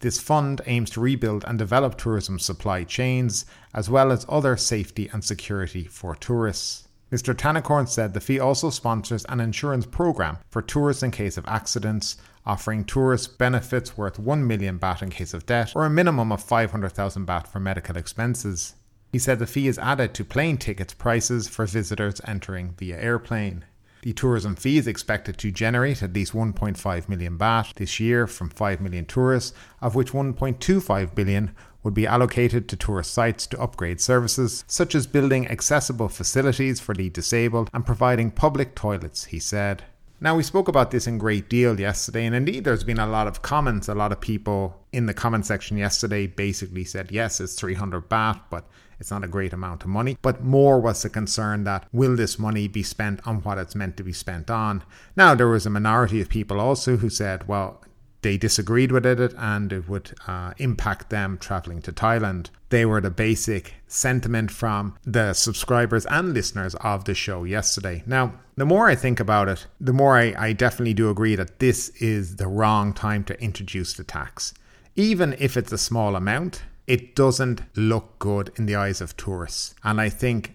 This 0.00 0.20
fund 0.20 0.60
aims 0.66 0.90
to 0.90 1.00
rebuild 1.00 1.44
and 1.46 1.58
develop 1.58 1.96
tourism 1.96 2.38
supply 2.38 2.84
chains, 2.84 3.46
as 3.72 3.88
well 3.88 4.12
as 4.12 4.26
other 4.28 4.58
safety 4.58 5.08
and 5.10 5.24
security 5.24 5.84
for 5.84 6.14
tourists. 6.14 6.88
Mr. 7.10 7.32
Thanakorn 7.32 7.88
said 7.88 8.12
the 8.12 8.20
fee 8.20 8.40
also 8.40 8.68
sponsors 8.68 9.24
an 9.26 9.40
insurance 9.40 9.86
program 9.86 10.36
for 10.50 10.60
tourists 10.60 11.02
in 11.02 11.10
case 11.10 11.38
of 11.38 11.46
accidents, 11.46 12.16
offering 12.44 12.84
tourists 12.84 13.28
benefits 13.28 13.96
worth 13.96 14.18
1 14.18 14.46
million 14.46 14.78
baht 14.78 15.00
in 15.00 15.08
case 15.08 15.32
of 15.32 15.46
death 15.46 15.74
or 15.74 15.86
a 15.86 15.90
minimum 15.90 16.30
of 16.30 16.42
500,000 16.42 17.26
baht 17.26 17.46
for 17.46 17.60
medical 17.60 17.96
expenses. 17.96 18.74
He 19.14 19.20
said 19.20 19.38
the 19.38 19.46
fee 19.46 19.68
is 19.68 19.78
added 19.78 20.12
to 20.14 20.24
plane 20.24 20.58
tickets 20.58 20.92
prices 20.92 21.46
for 21.46 21.66
visitors 21.66 22.20
entering 22.26 22.74
via 22.76 23.00
airplane. 23.00 23.64
The 24.02 24.12
tourism 24.12 24.56
fee 24.56 24.76
is 24.76 24.88
expected 24.88 25.38
to 25.38 25.52
generate 25.52 26.02
at 26.02 26.14
least 26.14 26.32
1.5 26.32 27.08
million 27.08 27.38
baht 27.38 27.74
this 27.74 28.00
year 28.00 28.26
from 28.26 28.50
5 28.50 28.80
million 28.80 29.06
tourists, 29.06 29.56
of 29.80 29.94
which 29.94 30.10
1.25 30.10 31.14
billion 31.14 31.54
would 31.84 31.94
be 31.94 32.08
allocated 32.08 32.68
to 32.68 32.76
tourist 32.76 33.14
sites 33.14 33.46
to 33.46 33.60
upgrade 33.60 34.00
services, 34.00 34.64
such 34.66 34.96
as 34.96 35.06
building 35.06 35.46
accessible 35.46 36.08
facilities 36.08 36.80
for 36.80 36.92
the 36.92 37.08
disabled 37.08 37.70
and 37.72 37.86
providing 37.86 38.32
public 38.32 38.74
toilets, 38.74 39.26
he 39.26 39.38
said. 39.38 39.84
Now, 40.20 40.34
we 40.34 40.42
spoke 40.42 40.66
about 40.66 40.90
this 40.90 41.06
in 41.06 41.18
great 41.18 41.48
deal 41.48 41.78
yesterday, 41.78 42.24
and 42.26 42.34
indeed, 42.34 42.64
there's 42.64 42.82
been 42.82 42.98
a 42.98 43.06
lot 43.06 43.28
of 43.28 43.42
comments. 43.42 43.88
A 43.88 43.94
lot 43.94 44.10
of 44.10 44.20
people 44.20 44.82
in 44.92 45.06
the 45.06 45.14
comment 45.14 45.46
section 45.46 45.76
yesterday 45.76 46.26
basically 46.26 46.82
said, 46.82 47.12
yes, 47.12 47.40
it's 47.40 47.54
300 47.54 48.08
baht, 48.08 48.40
but 48.50 48.66
it's 48.98 49.10
not 49.10 49.24
a 49.24 49.28
great 49.28 49.52
amount 49.52 49.82
of 49.82 49.88
money, 49.88 50.16
but 50.22 50.44
more 50.44 50.80
was 50.80 51.02
the 51.02 51.10
concern 51.10 51.64
that 51.64 51.86
will 51.92 52.16
this 52.16 52.38
money 52.38 52.68
be 52.68 52.82
spent 52.82 53.26
on 53.26 53.42
what 53.42 53.58
it's 53.58 53.74
meant 53.74 53.96
to 53.96 54.04
be 54.04 54.12
spent 54.12 54.50
on? 54.50 54.82
Now, 55.16 55.34
there 55.34 55.48
was 55.48 55.66
a 55.66 55.70
minority 55.70 56.20
of 56.20 56.28
people 56.28 56.60
also 56.60 56.96
who 56.96 57.10
said, 57.10 57.48
well, 57.48 57.84
they 58.24 58.38
disagreed 58.38 58.90
with 58.90 59.04
it 59.04 59.34
and 59.36 59.70
it 59.70 59.86
would 59.86 60.14
uh, 60.26 60.54
impact 60.56 61.10
them 61.10 61.36
traveling 61.36 61.82
to 61.82 61.92
Thailand. 61.92 62.48
They 62.70 62.86
were 62.86 63.02
the 63.02 63.10
basic 63.10 63.74
sentiment 63.86 64.50
from 64.50 64.96
the 65.04 65.34
subscribers 65.34 66.06
and 66.06 66.32
listeners 66.32 66.74
of 66.76 67.04
the 67.04 67.14
show 67.14 67.44
yesterday. 67.44 68.02
Now, 68.06 68.32
the 68.56 68.64
more 68.64 68.88
I 68.88 68.94
think 68.94 69.20
about 69.20 69.48
it, 69.48 69.66
the 69.78 69.92
more 69.92 70.16
I, 70.16 70.34
I 70.38 70.52
definitely 70.54 70.94
do 70.94 71.10
agree 71.10 71.36
that 71.36 71.58
this 71.58 71.90
is 72.00 72.36
the 72.36 72.48
wrong 72.48 72.94
time 72.94 73.24
to 73.24 73.38
introduce 73.42 73.92
the 73.92 74.04
tax. 74.04 74.54
Even 74.96 75.36
if 75.38 75.56
it's 75.56 75.72
a 75.72 75.78
small 75.78 76.16
amount, 76.16 76.62
it 76.86 77.14
doesn't 77.14 77.62
look 77.76 78.18
good 78.18 78.52
in 78.56 78.66
the 78.66 78.76
eyes 78.76 79.00
of 79.00 79.16
tourists. 79.16 79.74
And 79.82 80.00
I 80.00 80.08
think 80.08 80.54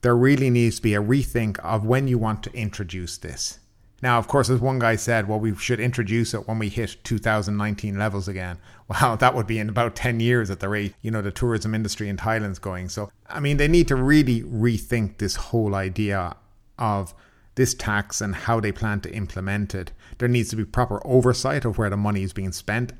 there 0.00 0.16
really 0.16 0.50
needs 0.50 0.76
to 0.76 0.82
be 0.82 0.94
a 0.94 1.02
rethink 1.02 1.58
of 1.58 1.84
when 1.84 2.08
you 2.08 2.18
want 2.18 2.42
to 2.44 2.52
introduce 2.54 3.18
this. 3.18 3.58
Now, 4.00 4.18
of 4.18 4.28
course, 4.28 4.48
as 4.48 4.60
one 4.60 4.78
guy 4.78 4.94
said, 4.94 5.26
well, 5.26 5.40
we 5.40 5.56
should 5.56 5.80
introduce 5.80 6.32
it 6.32 6.46
when 6.46 6.60
we 6.60 6.68
hit 6.68 6.96
2019 7.04 7.98
levels 7.98 8.28
again. 8.28 8.58
Well, 8.88 9.18
that 9.18 9.34
would 9.34 9.46
be 9.46 9.58
in 9.58 9.68
about 9.68 9.94
10 9.96 10.18
years 10.18 10.48
at 10.48 10.60
the 10.60 10.68
rate, 10.70 10.94
you 11.02 11.10
know, 11.10 11.20
the 11.20 11.30
tourism 11.30 11.74
industry 11.74 12.08
in 12.08 12.16
Thailand's 12.16 12.58
going. 12.58 12.88
So, 12.88 13.10
I 13.28 13.38
mean, 13.38 13.58
they 13.58 13.68
need 13.68 13.86
to 13.88 13.96
really 13.96 14.40
rethink 14.40 15.18
this 15.18 15.34
whole 15.36 15.74
idea 15.74 16.36
of 16.78 17.12
this 17.56 17.74
tax 17.74 18.22
and 18.22 18.34
how 18.34 18.60
they 18.60 18.72
plan 18.72 19.02
to 19.02 19.12
implement 19.12 19.74
it. 19.74 19.92
There 20.16 20.26
needs 20.26 20.48
to 20.48 20.56
be 20.56 20.64
proper 20.64 21.06
oversight 21.06 21.66
of 21.66 21.76
where 21.76 21.90
the 21.90 21.98
money 21.98 22.22
is 22.22 22.32
being 22.32 22.52
spent 22.52 22.94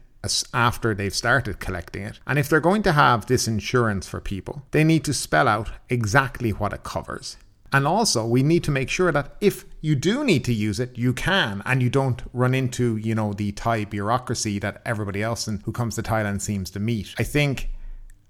after 0.52 0.94
they've 0.94 1.14
started 1.14 1.60
collecting 1.60 2.02
it. 2.02 2.18
And 2.26 2.38
if 2.38 2.48
they're 2.48 2.60
going 2.60 2.82
to 2.82 2.92
have 2.92 3.26
this 3.26 3.46
insurance 3.48 4.08
for 4.08 4.20
people, 4.20 4.62
they 4.72 4.84
need 4.84 5.04
to 5.04 5.14
spell 5.14 5.48
out 5.48 5.70
exactly 5.88 6.50
what 6.50 6.72
it 6.72 6.82
covers. 6.82 7.36
And 7.72 7.86
also, 7.86 8.26
we 8.26 8.42
need 8.42 8.64
to 8.64 8.70
make 8.70 8.88
sure 8.88 9.12
that 9.12 9.36
if 9.40 9.64
you 9.82 9.94
do 9.94 10.24
need 10.24 10.44
to 10.46 10.54
use 10.54 10.80
it, 10.80 10.96
you 10.96 11.12
can, 11.12 11.62
and 11.66 11.82
you 11.82 11.90
don't 11.90 12.22
run 12.32 12.54
into, 12.54 12.96
you 12.96 13.14
know, 13.14 13.34
the 13.34 13.52
Thai 13.52 13.84
bureaucracy 13.84 14.58
that 14.58 14.80
everybody 14.86 15.22
else 15.22 15.44
who 15.46 15.72
comes 15.72 15.94
to 15.96 16.02
Thailand 16.02 16.40
seems 16.40 16.70
to 16.70 16.80
meet. 16.80 17.14
I 17.18 17.24
think 17.24 17.68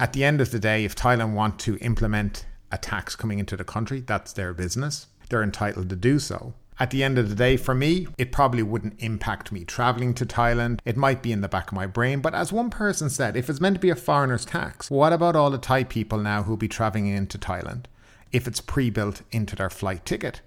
at 0.00 0.12
the 0.12 0.25
end 0.25 0.40
of 0.40 0.50
the 0.50 0.59
day, 0.59 0.85
if 0.85 0.97
Thailand 0.97 1.35
want 1.35 1.59
to 1.61 1.78
implement 1.78 2.47
a 2.73 2.78
tax 2.78 3.14
coming 3.14 3.38
into 3.38 3.57
the 3.57 3.64
country, 3.64 4.00
that's 4.00 4.33
their 4.33 4.52
business. 4.52 5.07
They're 5.30 5.42
entitled 5.42 5.88
to 5.90 5.97
do 5.97 6.18
so. 6.18 6.54
At 6.80 6.90
the 6.90 7.02
end 7.02 7.18
of 7.18 7.28
the 7.28 7.35
day, 7.35 7.56
for 7.56 7.75
me, 7.75 8.06
it 8.16 8.30
probably 8.30 8.62
wouldn't 8.62 9.00
impact 9.00 9.50
me 9.50 9.64
traveling 9.64 10.14
to 10.14 10.25
Thailand. 10.25 10.78
It 10.85 10.97
might 10.97 11.23
be 11.23 11.32
in 11.32 11.40
the 11.40 11.49
back 11.49 11.68
of 11.68 11.76
my 11.76 11.87
brain, 11.87 12.20
but 12.20 12.37
as 12.37 12.52
one 12.52 12.70
person 12.70 13.11
said, 13.11 13.37
if 13.37 13.50
it's 13.50 13.61
meant 13.61 13.75
to 13.75 13.80
be 13.80 13.90
a 13.90 13.97
foreigner's 13.97 14.44
tax, 14.44 14.88
what 14.88 15.12
about 15.12 15.35
all 15.35 15.50
the 15.50 15.58
Thai 15.58 15.82
people 15.82 16.18
now 16.18 16.44
who'll 16.44 16.56
be 16.56 16.68
traveling 16.68 17.08
into 17.08 17.37
Thailand? 17.37 17.87
If 18.30 18.47
it's 18.47 18.61
pre 18.61 18.90
built 18.90 19.23
into 19.32 19.56
their 19.56 19.70
flight 19.70 20.04
ticket, 20.04 20.40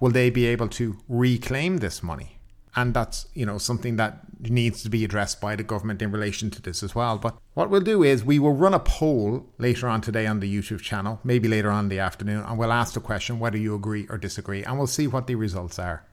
will 0.00 0.10
they 0.10 0.30
be 0.30 0.46
able 0.46 0.68
to 0.68 0.96
reclaim 1.08 1.78
this 1.78 2.02
money? 2.02 2.35
And 2.76 2.92
that's 2.92 3.26
you 3.34 3.44
know 3.46 3.58
something 3.58 3.96
that 3.96 4.20
needs 4.40 4.82
to 4.82 4.90
be 4.90 5.04
addressed 5.04 5.40
by 5.40 5.56
the 5.56 5.62
government 5.62 6.02
in 6.02 6.12
relation 6.12 6.50
to 6.50 6.60
this 6.62 6.82
as 6.82 6.94
well 6.94 7.18
but 7.18 7.36
what 7.54 7.70
we'll 7.70 7.80
do 7.80 8.02
is 8.02 8.22
we 8.22 8.38
will 8.38 8.52
run 8.52 8.74
a 8.74 8.78
poll 8.78 9.46
later 9.58 9.88
on 9.88 10.00
today 10.00 10.26
on 10.26 10.40
the 10.40 10.54
youtube 10.54 10.80
channel 10.80 11.18
maybe 11.24 11.48
later 11.48 11.70
on 11.70 11.86
in 11.86 11.88
the 11.88 11.98
afternoon 11.98 12.44
and 12.46 12.58
we'll 12.58 12.72
ask 12.72 12.94
the 12.94 13.00
question 13.00 13.38
whether 13.38 13.56
you 13.56 13.74
agree 13.74 14.06
or 14.10 14.18
disagree 14.18 14.62
and 14.62 14.76
we'll 14.76 14.86
see 14.86 15.06
what 15.06 15.26
the 15.26 15.34
results 15.34 15.78
are 15.78 16.04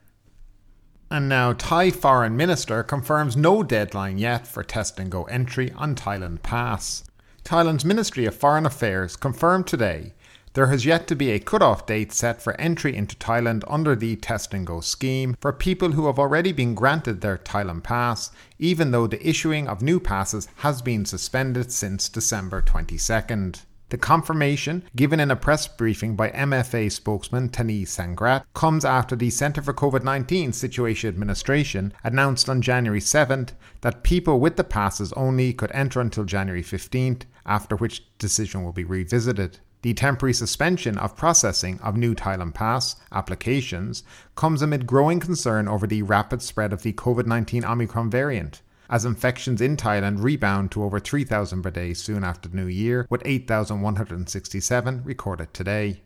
and 1.11 1.29
now 1.29 1.53
Thai 1.53 1.91
foreign 1.91 2.35
minister 2.35 2.81
confirms 2.81 3.37
no 3.37 3.61
deadline 3.61 4.17
yet 4.17 4.47
for 4.47 4.63
test 4.63 4.97
and 4.99 5.11
go 5.11 5.25
entry 5.25 5.71
on 5.73 5.93
Thailand 5.93 6.41
Pass. 6.41 7.03
Thailand's 7.43 7.85
Ministry 7.85 8.25
of 8.25 8.33
Foreign 8.33 8.65
Affairs 8.65 9.15
confirmed 9.15 9.67
today 9.67 10.13
there 10.53 10.67
has 10.67 10.85
yet 10.85 11.07
to 11.07 11.15
be 11.15 11.31
a 11.31 11.39
cut-off 11.39 11.87
date 11.87 12.11
set 12.11 12.41
for 12.41 12.59
entry 12.61 12.95
into 12.95 13.15
Thailand 13.15 13.63
under 13.67 13.95
the 13.95 14.15
Test 14.15 14.53
and 14.53 14.67
Go 14.67 14.81
scheme 14.81 15.35
for 15.41 15.51
people 15.51 15.93
who 15.93 16.05
have 16.05 16.19
already 16.19 16.51
been 16.51 16.75
granted 16.75 17.21
their 17.21 17.39
Thailand 17.39 17.83
pass, 17.83 18.29
even 18.59 18.91
though 18.91 19.07
the 19.07 19.27
issuing 19.27 19.67
of 19.67 19.81
new 19.81 19.99
passes 19.99 20.47
has 20.57 20.81
been 20.81 21.05
suspended 21.05 21.71
since 21.71 22.07
December 22.07 22.61
22nd. 22.61 23.61
The 23.89 23.97
confirmation, 23.97 24.83
given 24.95 25.19
in 25.19 25.29
a 25.29 25.35
press 25.35 25.67
briefing 25.67 26.15
by 26.15 26.29
MFA 26.31 26.91
spokesman 26.91 27.49
Tanee 27.49 27.85
Sangrat, 27.85 28.43
comes 28.53 28.85
after 28.85 29.15
the 29.15 29.29
Centre 29.29 29.61
for 29.61 29.73
COVID 29.73 30.03
19 30.03 30.53
Situation 30.53 31.09
Administration 31.09 31.93
announced 32.03 32.49
on 32.49 32.61
January 32.61 32.99
7th 32.99 33.49
that 33.81 34.03
people 34.03 34.39
with 34.39 34.55
the 34.55 34.63
passes 34.63 35.13
only 35.13 35.53
could 35.53 35.71
enter 35.73 35.99
until 36.01 36.23
January 36.23 36.63
15th, 36.63 37.23
after 37.45 37.75
which 37.75 38.03
decision 38.17 38.63
will 38.63 38.71
be 38.71 38.83
revisited. 38.83 39.59
The 39.83 39.93
temporary 39.93 40.33
suspension 40.33 40.97
of 40.97 41.17
processing 41.17 41.77
of 41.81 41.97
new 41.97 42.15
Thailand 42.15 42.53
Pass 42.53 42.95
applications 43.11 44.03
comes 44.33 44.61
amid 44.61 44.87
growing 44.87 45.19
concern 45.19 45.67
over 45.67 45.85
the 45.85 46.03
rapid 46.03 46.41
spread 46.41 46.71
of 46.71 46.83
the 46.83 46.93
COVID 46.93 47.25
19 47.25 47.65
Omicron 47.65 48.09
variant, 48.09 48.61
as 48.89 49.03
infections 49.03 49.59
in 49.59 49.75
Thailand 49.75 50.23
rebound 50.23 50.71
to 50.71 50.83
over 50.83 51.01
3,000 51.01 51.61
per 51.61 51.69
day 51.69 51.93
soon 51.93 52.23
after 52.23 52.47
new 52.47 52.67
year, 52.67 53.05
with 53.09 53.23
8,167 53.25 55.03
recorded 55.03 55.53
today. 55.53 56.01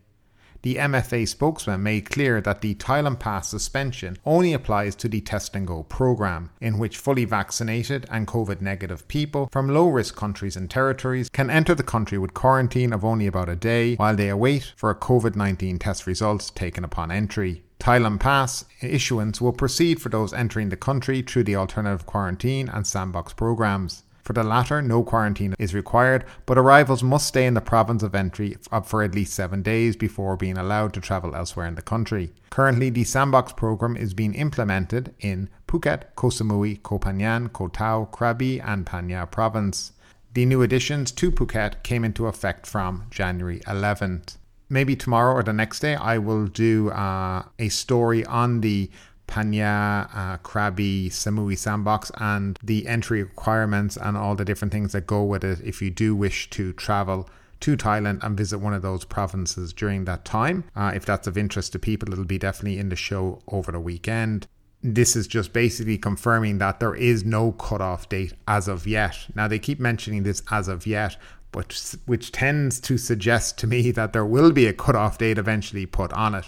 The 0.62 0.76
MFA 0.76 1.28
spokesman 1.28 1.84
made 1.84 2.10
clear 2.10 2.42
that 2.42 2.62
the 2.62 2.76
Thailand 2.76 3.20
Pass 3.20 3.50
suspension 3.50 4.18
only 4.26 4.54
applies 4.54 4.96
to 4.96 5.08
the 5.08 5.22
Test 5.22 5.56
and 5.56 5.68
Go 5.68 5.84
program, 5.84 6.50
in 6.60 6.78
which 6.78 6.98
fully 6.98 7.26
vaccinated 7.26 8.06
and 8.10 8.28
COVID 8.28 8.62
negative 8.62 9.08
people 9.08 9.50
from 9.52 9.70
low 9.70 9.88
risk 9.88 10.16
countries 10.16 10.56
and 10.56 10.70
territories 10.70 11.30
can 11.30 11.50
enter 11.50 11.76
the 11.76 11.84
country 11.84 12.18
with 12.18 12.34
quarantine 12.34 12.94
of 12.94 13.06
only 13.06 13.28
about 13.28 13.50
a 13.50 13.56
day 13.56 13.96
while 13.96 14.16
they 14.16 14.30
await 14.30 14.74
for 14.76 14.90
a 14.90 14.96
COVID 14.96 15.36
19 15.36 15.80
test 15.80 16.08
results 16.08 16.50
taken 16.50 16.84
upon 16.84 17.12
entry. 17.12 17.64
Thailand 17.80 18.20
Pass 18.20 18.66
issuance 18.82 19.40
will 19.40 19.54
proceed 19.54 20.02
for 20.02 20.10
those 20.10 20.34
entering 20.34 20.70
the 20.70 20.78
country 20.78 21.22
through 21.22 21.44
the 21.44 21.56
alternative 21.56 22.06
quarantine 22.06 22.68
and 22.68 22.88
sandbox 22.88 23.34
programs. 23.34 24.04
For 24.28 24.34
the 24.34 24.44
latter, 24.44 24.82
no 24.82 25.04
quarantine 25.04 25.56
is 25.58 25.74
required, 25.74 26.26
but 26.46 26.58
arrivals 26.58 27.02
must 27.02 27.28
stay 27.28 27.46
in 27.46 27.54
the 27.54 27.62
province 27.62 28.04
of 28.04 28.14
entry 28.14 28.58
for 28.84 29.02
at 29.02 29.16
least 29.16 29.34
seven 29.34 29.62
days 29.62 29.96
before 29.96 30.36
being 30.36 30.58
allowed 30.58 30.94
to 30.96 31.00
travel 31.00 31.34
elsewhere 31.34 31.66
in 31.66 31.76
the 31.76 31.82
country. 31.82 32.34
Currently, 32.50 32.90
the 32.90 33.06
Sandbox 33.06 33.54
program 33.54 33.96
is 33.96 34.14
being 34.14 34.36
implemented 34.36 35.16
in 35.22 35.48
Phuket, 35.66 36.14
Koh 36.18 36.28
Samui, 36.28 36.84
Koh 36.84 37.00
Phangan, 37.00 37.54
Koh 37.54 37.70
Tao, 37.70 38.10
Krabi, 38.12 38.62
and 38.68 38.86
Phang 38.86 39.32
province. 39.32 39.94
The 40.34 40.46
new 40.46 40.62
additions 40.62 41.14
to 41.14 41.32
Phuket 41.32 41.82
came 41.84 42.04
into 42.04 42.28
effect 42.28 42.68
from 42.68 43.06
January 43.10 43.62
11th. 43.62 44.36
Maybe 44.68 44.98
tomorrow 44.98 45.36
or 45.36 45.44
the 45.44 45.54
next 45.54 45.80
day, 45.80 45.96
I 45.96 46.18
will 46.18 46.48
do 46.48 46.90
uh, 46.90 47.44
a 47.60 47.70
story 47.70 48.26
on 48.26 48.60
the 48.60 48.92
Phang, 49.28 49.62
uh, 49.62 50.38
Krabi, 50.40 51.08
Samui 51.08 51.58
Sandbox, 51.58 52.12
and 52.18 52.58
the 52.64 52.88
entry 52.88 53.24
requirements 53.24 53.98
and 53.98 54.18
all 54.18 54.36
the 54.36 54.46
different 54.46 54.72
things 54.72 54.94
that 54.94 55.06
go 55.06 55.24
with 55.24 55.44
it 55.44 55.60
if 55.64 55.82
you 55.82 55.90
do 55.90 56.16
wish 56.16 56.50
to 56.52 56.74
travel 56.74 57.30
to 57.60 57.76
Thailand 57.76 58.24
and 58.24 58.38
visit 58.38 58.60
one 58.60 58.74
of 58.74 58.82
those 58.82 59.04
provinces 59.04 59.74
during 59.74 60.06
that 60.06 60.26
time. 60.26 60.64
Uh, 60.76 60.92
if 60.94 61.06
that's 61.06 61.28
of 61.28 61.38
interest 61.38 61.72
to 61.74 61.80
people, 61.80 62.12
it'll 62.12 62.26
be 62.26 62.38
definitely 62.38 62.80
in 62.80 62.90
the 62.90 62.96
show 62.96 63.42
over 63.48 63.72
the 63.72 63.80
weekend. 63.80 64.48
this 64.84 65.16
is 65.16 65.28
just 65.28 65.54
basically 65.54 65.98
confirming 65.98 66.60
that 66.60 66.80
there 66.80 66.94
is 66.94 67.26
no 67.26 67.52
cutoff 67.54 68.08
date 68.08 68.34
as 68.48 68.68
of 68.68 68.86
yet. 68.86 69.18
Now, 69.36 69.48
they 69.48 69.58
keep 69.58 69.80
mentioning 69.80 70.22
this 70.22 70.44
as 70.52 70.68
of 70.68 70.86
yet, 70.86 71.18
but 71.52 71.96
which 72.06 72.32
tends 72.32 72.80
to 72.82 72.98
suggest 72.98 73.58
to 73.58 73.68
me 73.68 73.92
that 74.00 74.14
there 74.14 74.26
will 74.26 74.52
be 74.52 74.68
a 74.68 74.74
cutoff 74.74 75.18
date 75.18 75.38
eventually 75.40 75.86
put 75.86 76.14
on 76.14 76.36
it. 76.36 76.46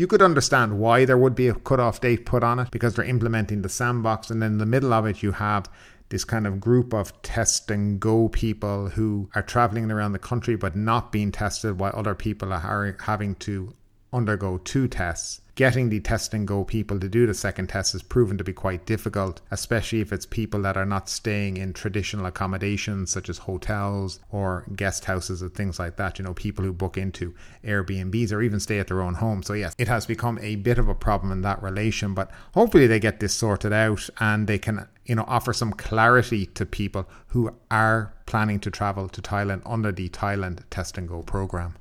You 0.00 0.06
could 0.06 0.22
understand 0.22 0.78
why 0.78 1.04
there 1.04 1.18
would 1.18 1.34
be 1.34 1.48
a 1.48 1.54
cutoff 1.54 2.00
date 2.00 2.24
put 2.24 2.42
on 2.42 2.58
it 2.58 2.70
because 2.70 2.94
they're 2.94 3.04
implementing 3.04 3.60
the 3.60 3.68
sandbox, 3.68 4.30
and 4.30 4.40
then 4.40 4.52
in 4.52 4.56
the 4.56 4.64
middle 4.64 4.94
of 4.94 5.04
it, 5.04 5.22
you 5.22 5.32
have 5.32 5.66
this 6.08 6.24
kind 6.24 6.46
of 6.46 6.58
group 6.58 6.94
of 6.94 7.20
test 7.20 7.70
and 7.70 8.00
go 8.00 8.30
people 8.30 8.88
who 8.88 9.28
are 9.34 9.42
traveling 9.42 9.90
around 9.90 10.12
the 10.12 10.18
country 10.18 10.56
but 10.56 10.74
not 10.74 11.12
being 11.12 11.30
tested 11.30 11.78
while 11.78 11.92
other 11.94 12.14
people 12.14 12.50
are 12.50 12.96
having 13.02 13.34
to 13.34 13.74
undergo 14.10 14.56
two 14.56 14.88
tests 14.88 15.39
getting 15.54 15.88
the 15.88 16.00
test 16.00 16.34
and 16.34 16.46
go 16.46 16.64
people 16.64 16.98
to 17.00 17.08
do 17.08 17.26
the 17.26 17.34
second 17.34 17.68
test 17.68 17.92
has 17.92 18.02
proven 18.02 18.38
to 18.38 18.44
be 18.44 18.52
quite 18.52 18.86
difficult, 18.86 19.40
especially 19.50 20.00
if 20.00 20.12
it's 20.12 20.26
people 20.26 20.62
that 20.62 20.76
are 20.76 20.86
not 20.86 21.08
staying 21.08 21.56
in 21.56 21.72
traditional 21.72 22.26
accommodations 22.26 23.10
such 23.10 23.28
as 23.28 23.38
hotels 23.38 24.20
or 24.30 24.64
guest 24.76 25.04
houses 25.04 25.42
and 25.42 25.54
things 25.54 25.78
like 25.78 25.96
that. 25.96 26.18
You 26.18 26.24
know, 26.24 26.34
people 26.34 26.64
who 26.64 26.72
book 26.72 26.96
into 26.96 27.34
Airbnbs 27.64 28.32
or 28.32 28.42
even 28.42 28.60
stay 28.60 28.78
at 28.78 28.88
their 28.88 29.02
own 29.02 29.14
home. 29.14 29.42
So, 29.42 29.54
yes, 29.54 29.74
it 29.78 29.88
has 29.88 30.06
become 30.06 30.38
a 30.40 30.56
bit 30.56 30.78
of 30.78 30.88
a 30.88 30.94
problem 30.94 31.32
in 31.32 31.42
that 31.42 31.62
relation, 31.62 32.14
but 32.14 32.30
hopefully 32.54 32.86
they 32.86 33.00
get 33.00 33.20
this 33.20 33.34
sorted 33.34 33.72
out 33.72 34.08
and 34.18 34.46
they 34.46 34.58
can 34.58 34.86
you 35.10 35.16
know 35.16 35.24
offer 35.26 35.52
some 35.52 35.72
clarity 35.72 36.46
to 36.46 36.64
people 36.64 37.08
who 37.28 37.52
are 37.70 38.14
planning 38.26 38.60
to 38.60 38.70
travel 38.70 39.08
to 39.08 39.20
Thailand 39.20 39.62
under 39.66 39.90
the 39.90 40.08
Thailand 40.08 40.62
Test 40.70 40.96
and 40.96 41.08
Go 41.08 41.22
program. 41.22 41.74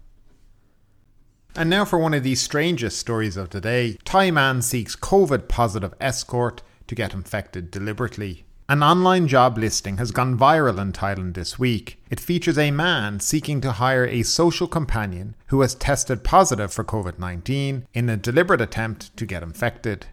And 1.59 1.69
now 1.69 1.83
for 1.83 1.99
one 1.99 2.13
of 2.13 2.23
the 2.23 2.35
strangest 2.35 2.97
stories 2.97 3.35
of 3.35 3.49
the 3.49 3.59
day. 3.59 3.97
Thai 4.05 4.31
man 4.31 4.61
seeks 4.61 4.95
COVID 4.95 5.49
positive 5.49 5.93
escort 5.99 6.61
to 6.87 6.95
get 6.95 7.13
infected 7.13 7.69
deliberately. 7.69 8.45
An 8.69 8.81
online 8.81 9.27
job 9.27 9.57
listing 9.57 9.97
has 9.97 10.11
gone 10.11 10.37
viral 10.39 10.79
in 10.79 10.93
Thailand 10.93 11.33
this 11.33 11.59
week. 11.59 12.01
It 12.09 12.21
features 12.21 12.57
a 12.57 12.71
man 12.71 13.19
seeking 13.19 13.59
to 13.59 13.73
hire 13.73 14.05
a 14.05 14.23
social 14.23 14.67
companion 14.67 15.35
who 15.47 15.59
has 15.59 15.75
tested 15.75 16.23
positive 16.23 16.71
for 16.71 16.85
COVID 16.85 17.19
19 17.19 17.85
in 17.93 18.09
a 18.09 18.15
deliberate 18.15 18.61
attempt 18.61 19.17
to 19.17 19.25
get 19.25 19.43
infected. 19.43 20.05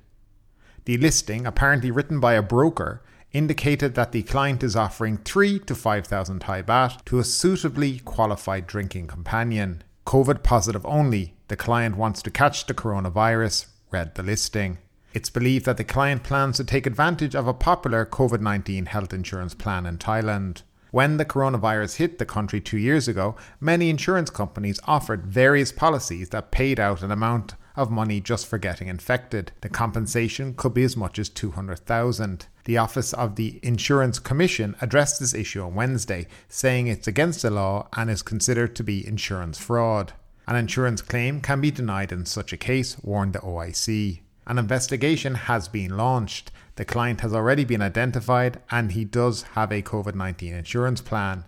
The 0.85 0.97
listing, 0.97 1.47
apparently 1.47 1.93
written 1.93 2.19
by 2.19 2.33
a 2.33 2.43
broker, 2.43 3.05
indicated 3.33 3.95
that 3.95 4.11
the 4.11 4.25
client 4.25 4.65
is 4.65 4.75
offering 4.75 5.19
3 5.19 5.61
to 5.61 5.77
5,000 5.77 6.41
Thai 6.41 6.63
baht 6.63 7.05
to 7.05 7.21
a 7.21 7.25
suitably 7.25 8.01
qualified 8.01 8.67
drinking 8.67 9.07
companion. 9.07 9.85
COVID 10.07 10.45
positive 10.45 10.87
only. 10.87 11.35
The 11.49 11.57
client 11.57 11.97
wants 11.97 12.23
to 12.23 12.31
catch 12.31 12.67
the 12.67 12.75
coronavirus, 12.75 13.67
read 13.91 14.15
the 14.15 14.23
listing. 14.23 14.79
It's 15.13 15.31
believed 15.31 15.67
that 15.67 15.79
the 15.79 15.85
client 15.85 16.23
plans 16.23 16.59
to 16.59 16.65
take 16.65 16.87
advantage 16.87 17.35
of 17.35 17.49
a 17.49 17.55
popular 17.55 18.07
COVID 18.07 18.41
19 18.41 18.87
health 18.87 19.13
insurance 19.13 19.55
plan 19.55 19.85
in 19.85 19.99
Thailand. 19.99 20.63
When 20.93 21.17
the 21.17 21.25
coronavirus 21.25 21.97
hit 21.97 22.19
the 22.19 22.25
country 22.25 22.61
two 22.61 22.79
years 22.79 23.09
ago, 23.09 23.35
many 23.61 23.91
insurance 23.91 24.31
companies 24.31 24.81
offered 24.85 25.27
various 25.27 25.73
policies 25.73 26.29
that 26.31 26.53
paid 26.53 26.79
out 26.79 27.03
an 27.03 27.11
amount 27.11 27.55
of 27.75 27.91
money 27.91 28.21
just 28.21 28.47
for 28.47 28.59
getting 28.59 28.89
infected. 28.89 29.53
The 29.61 29.69
compensation 29.69 30.55
could 30.55 30.73
be 30.73 30.85
as 30.85 30.97
much 30.97 31.19
as 31.19 31.29
200,000. 31.29 32.47
The 32.67 32.79
Office 32.79 33.13
of 33.13 33.37
the 33.37 33.61
Insurance 33.63 34.19
Commission 34.19 34.75
addressed 34.81 35.21
this 35.21 35.35
issue 35.35 35.63
on 35.63 35.77
Wednesday, 35.77 36.27
saying 36.49 36.89
it's 36.89 37.07
against 37.07 37.43
the 37.43 37.51
law 37.51 37.87
and 37.97 38.11
is 38.11 38.23
considered 38.23 38.75
to 38.75 38.83
be 38.83 39.07
insurance 39.07 39.57
fraud. 39.57 40.15
An 40.49 40.57
insurance 40.57 41.01
claim 41.01 41.41
can 41.41 41.61
be 41.61 41.71
denied 41.71 42.11
in 42.11 42.27
such 42.27 42.53
a 42.53 42.57
case, 42.57 42.97
warned 43.05 43.35
the 43.35 43.39
OIC. 43.39 44.19
An 44.49 44.59
investigation 44.59 45.37
has 45.37 45.69
been 45.69 45.97
launched. 45.97 46.51
The 46.75 46.85
client 46.85 47.21
has 47.21 47.33
already 47.33 47.65
been 47.65 47.83
identified 47.83 48.61
and 48.69 48.91
he 48.91 49.05
does 49.05 49.43
have 49.55 49.71
a 49.71 49.81
COVID 49.81 50.17
19 50.17 50.53
insurance 50.53 51.01
plan. 51.01 51.45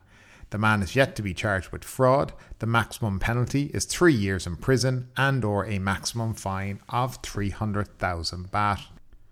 The 0.51 0.59
man 0.59 0.83
is 0.83 0.95
yet 0.95 1.17
to 1.17 1.23
be 1.23 1.35
charged 1.35 1.73
with 1.73 1.83
fraud. 1.83 2.33
The 2.61 2.67
maximum 2.67 3.19
penalty 3.19 3.73
is 3.75 3.87
3 3.87 4.15
years 4.15 4.47
in 4.47 4.55
prison 4.55 5.09
and 5.17 5.45
or 5.45 5.67
a 5.67 5.81
maximum 5.81 6.35
fine 6.35 6.79
of 6.89 7.17
300,000 7.25 8.53
baht. 8.53 8.85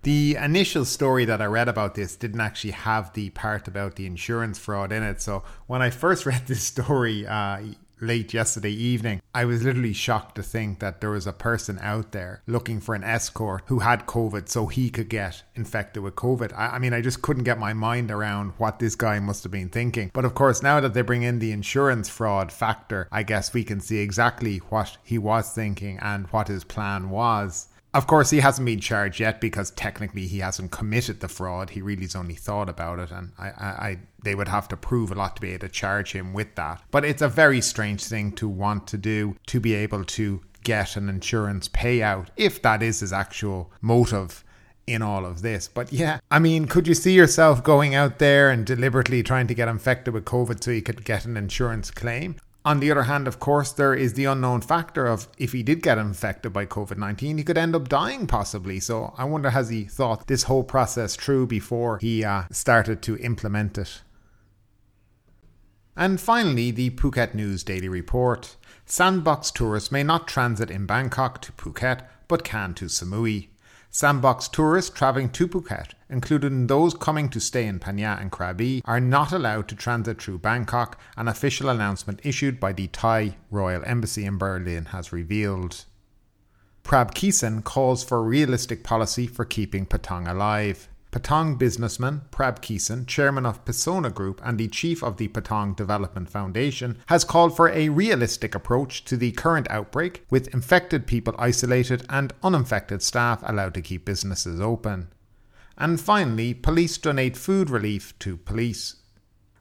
The 0.07 0.37
initial 0.37 0.85
story 0.85 1.25
that 1.25 1.43
I 1.43 1.47
read 1.47 1.69
about 1.69 1.97
this 1.97 2.15
didn't 2.15 2.41
actually 2.41 2.71
have 2.71 3.13
the 3.15 3.31
part 3.31 3.67
about 3.67 3.97
the 3.97 4.07
insurance 4.07 4.57
fraud 4.57 4.93
in 4.93 5.03
it. 5.03 5.21
So 5.21 5.43
when 5.67 5.83
I 5.83 5.91
first 5.91 6.25
read 6.27 6.47
this 6.47 6.63
story 6.63 7.27
uh, 7.27 7.59
late 8.01 8.33
yesterday 8.33 8.71
evening, 8.71 9.21
I 9.35 9.47
was 9.47 9.65
literally 9.65 9.93
shocked 9.93 10.37
to 10.37 10.45
think 10.45 10.79
that 10.79 11.01
there 11.01 11.11
was 11.11 11.27
a 11.27 11.33
person 11.33 11.81
out 11.83 12.13
there 12.13 12.45
looking 12.47 12.81
for 12.81 12.95
an 12.95 13.03
escort 13.03 13.65
who 13.67 13.81
had 13.81 14.07
COVID 14.07 14.49
so 14.49 14.69
he 14.69 14.91
could 14.91 15.09
get 15.09 15.43
infected 15.57 16.05
with 16.05 16.15
COVID. 16.15 16.53
I, 16.57 16.77
I, 16.77 16.79
mean, 16.79 16.95
I 16.95 17.01
just 17.01 17.21
couldn't 17.21 17.43
get 17.43 17.59
my 17.59 17.73
mind 17.73 18.13
around 18.13 18.53
what 18.59 18.79
this 18.79 18.95
guy 18.95 19.19
must 19.19 19.43
have 19.43 19.51
been 19.51 19.71
thinking. 19.71 20.13
But 20.15 20.25
of 20.25 20.37
course, 20.37 20.63
now 20.63 20.79
that 20.79 20.95
they 20.95 21.03
bring 21.03 21.25
in 21.25 21.41
the 21.41 21.51
insurance 21.51 22.09
fraud 22.09 22.53
factor, 22.53 23.09
I 23.11 23.25
guess 23.25 23.53
we 23.53 23.65
can 23.65 23.81
see 23.81 23.99
exactly 23.99 24.59
what 24.69 24.99
he 25.03 25.19
was 25.19 25.53
thinking 25.53 25.99
and 25.99 26.29
what 26.29 26.47
his 26.47 26.63
plan 26.63 27.11
was. 27.11 27.67
Of 27.97 28.07
course, 28.07 28.29
he 28.29 28.41
hasn't 28.41 28.67
been 28.67 28.81
charged 28.81 29.21
yet 29.21 29.41
because 29.41 29.71
technically 29.71 30.27
he 30.27 30.41
hasn't 30.41 30.71
committed 30.71 31.21
the 31.21 31.29
fraud. 31.29 31.71
He 31.71 31.81
really's 31.81 32.15
only 32.15 32.35
thought 32.35 32.69
about 32.69 32.99
it, 32.99 33.11
and 33.11 33.33
I, 33.39 33.47
I, 33.49 33.67
I, 33.89 33.99
they 34.23 34.35
would 34.35 34.49
have 34.49 34.69
to 34.69 34.77
prove 34.77 35.11
a 35.11 35.15
lot 35.15 35.35
to 35.37 35.41
be 35.41 35.53
able 35.53 35.67
to 35.67 35.73
charge 35.73 36.13
him 36.13 36.35
with 36.35 36.57
that. 36.57 36.83
But 36.91 37.07
it's 37.07 37.23
a 37.23 37.29
very 37.29 37.63
strange 37.63 38.05
thing 38.05 38.33
to 38.33 38.49
want 38.49 38.87
to 38.89 38.99
do 38.99 39.37
to 39.47 39.61
be 39.61 39.73
able 39.73 40.05
to 40.05 40.43
get 40.63 40.97
an 40.97 41.09
insurance 41.09 41.71
payout 41.71 42.27
if 42.37 42.61
that 42.61 42.83
is 42.83 43.01
his 43.01 43.15
actual 43.15 43.73
motive 43.81 44.45
in 44.87 45.01
all 45.01 45.25
of 45.25 45.41
this. 45.41 45.67
But 45.67 45.91
yeah, 45.91 46.21
I 46.31 46.39
mean, 46.39 46.67
could 46.67 46.87
you 46.87 46.95
see 46.95 47.15
yourself 47.15 47.65
going 47.65 47.95
out 47.95 48.19
there 48.19 48.51
and 48.51 48.67
deliberately 48.67 49.23
trying 49.23 49.47
to 49.47 49.55
get 49.55 49.69
infected 49.69 50.13
with 50.13 50.27
COVID 50.27 50.63
so 50.63 50.71
you 50.71 50.83
could 50.83 51.03
get 51.03 51.25
an 51.25 51.39
insurance 51.39 51.91
claim? 51.91 52.37
On 52.67 52.81
the 52.81 52.91
other 52.91 53.05
hand, 53.05 53.29
of 53.29 53.39
course, 53.39 53.71
there 53.71 53.95
is 53.95 54.15
the 54.15 54.25
unknown 54.25 54.61
factor 54.61 55.07
of 55.07 55.29
if 55.39 55.53
he 55.53 55.63
did 55.63 55.85
get 55.85 55.99
infected 55.99 56.53
by 56.53 56.67
COVID 56.67 56.99
19, 56.99 57.39
he 57.39 57.45
could 57.45 57.57
end 57.57 57.77
up 57.77 57.89
dying 57.89 58.27
possibly. 58.27 58.81
So 58.81 59.15
I 59.17 59.23
wonder 59.23 59.51
has 59.51 59.69
he 59.69 59.85
thought 59.85 60.27
this 60.27 60.43
whole 60.43 60.65
process 60.65 61.15
through 61.15 61.47
before 61.47 61.99
he 61.99 62.25
uh, 62.25 62.43
started 62.51 63.03
to 63.03 63.19
implement 63.19 63.79
it? 63.79 64.03
And 65.97 66.21
finally, 66.21 66.73
the 66.73 66.91
Phuket 66.91 67.35
News 67.35 67.63
Daily 67.63 67.89
Report. 67.89 68.57
Sandbox 68.85 69.53
tourists 69.53 69.93
may 69.93 70.03
not 70.03 70.27
transit 70.27 70.69
in 70.69 70.87
Bangkok 70.87 71.41
to 71.43 71.53
Phuket, 71.53 72.05
but 72.27 72.43
can 72.43 72.75
to 72.75 72.87
Samui. 72.87 73.47
Sandbox 73.97 74.49
tourists 74.49 74.91
travelling 74.95 75.31
to 75.31 75.49
Phuket, 75.49 75.93
including 76.11 76.67
those 76.67 76.93
coming 76.93 77.31
to 77.31 77.41
stay 77.41 77.65
in 77.67 77.81
Phang 77.81 78.21
and 78.21 78.31
Krabi, 78.31 78.83
are 78.85 79.01
not 79.01 79.33
allowed 79.33 79.69
to 79.69 79.75
transit 79.75 80.21
through 80.21 80.41
Bangkok, 80.41 81.01
an 81.17 81.29
official 81.29 81.71
announcement 81.71 82.21
issued 82.23 82.61
by 82.61 82.75
the 82.75 82.89
Thai 82.89 83.39
Royal 83.51 83.83
Embassy 83.87 84.27
in 84.27 84.37
Berlin 84.37 84.85
has 84.93 85.15
revealed. 85.15 85.87
Prab 86.83 87.15
Keesin 87.15 87.65
calls 87.65 88.05
for 88.05 88.23
realistic 88.23 88.85
policy 88.85 89.27
for 89.27 89.47
keeping 89.47 89.87
Patong 89.87 90.29
alive. 90.29 90.89
Patong 91.17 91.57
businessman 91.57 92.21
Prab 92.31 92.61
Keesin, 92.61 93.07
chairman 93.07 93.47
of 93.47 93.65
Persona 93.65 94.11
Group 94.11 94.39
and 94.45 94.59
the 94.59 94.69
chief 94.69 95.03
of 95.03 95.17
the 95.17 95.29
Patong 95.29 95.75
Development 95.75 96.29
Foundation, 96.29 96.99
has 97.07 97.25
called 97.25 97.57
for 97.57 97.71
a 97.71 97.89
realistic 97.89 98.55
approach 98.55 99.03
to 99.07 99.17
the 99.17 99.33
current 99.33 99.67
outbreak, 99.71 100.27
with 100.29 100.53
infected 100.53 101.07
people 101.07 101.35
isolated 101.39 102.05
and 102.11 102.35
uninfected 102.43 103.03
staff 103.03 103.43
allowed 103.47 103.73
to 103.73 103.81
keep 103.81 104.05
businesses 104.05 104.61
open. 104.61 105.09
And 105.79 105.99
finally, 105.99 106.53
police 106.53 106.99
donate 106.99 107.39
food 107.39 107.71
relief 107.71 108.13
to 108.19 108.37
police. 108.37 108.97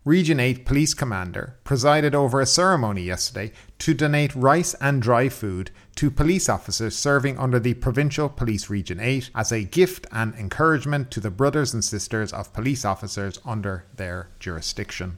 Region 0.06 0.40
8 0.40 0.68
Police 0.68 0.94
Commander 0.94 1.56
presided 1.64 2.14
over 2.14 2.40
a 2.40 2.46
ceremony 2.46 3.02
yesterday 3.02 3.52
to 3.80 3.96
donate 3.96 4.36
rice 4.36 4.76
and 4.76 5.02
dry 5.02 5.30
food 5.30 5.72
to 5.96 6.12
police 6.12 6.48
officers 6.48 6.96
serving 6.96 7.40
under 7.40 7.60
the 7.60 7.74
Provincial 7.74 8.30
Police 8.30 8.70
Region 8.70 9.00
8 9.00 9.32
as 9.34 9.52
a 9.52 9.64
gift 9.64 10.06
and 10.12 10.36
encouragement 10.36 11.10
to 11.10 11.20
the 11.20 11.32
brothers 11.32 11.74
and 11.74 11.84
sisters 11.84 12.32
of 12.32 12.54
police 12.54 12.86
officers 12.86 13.40
under 13.44 13.86
their 13.96 14.30
jurisdiction. 14.40 15.18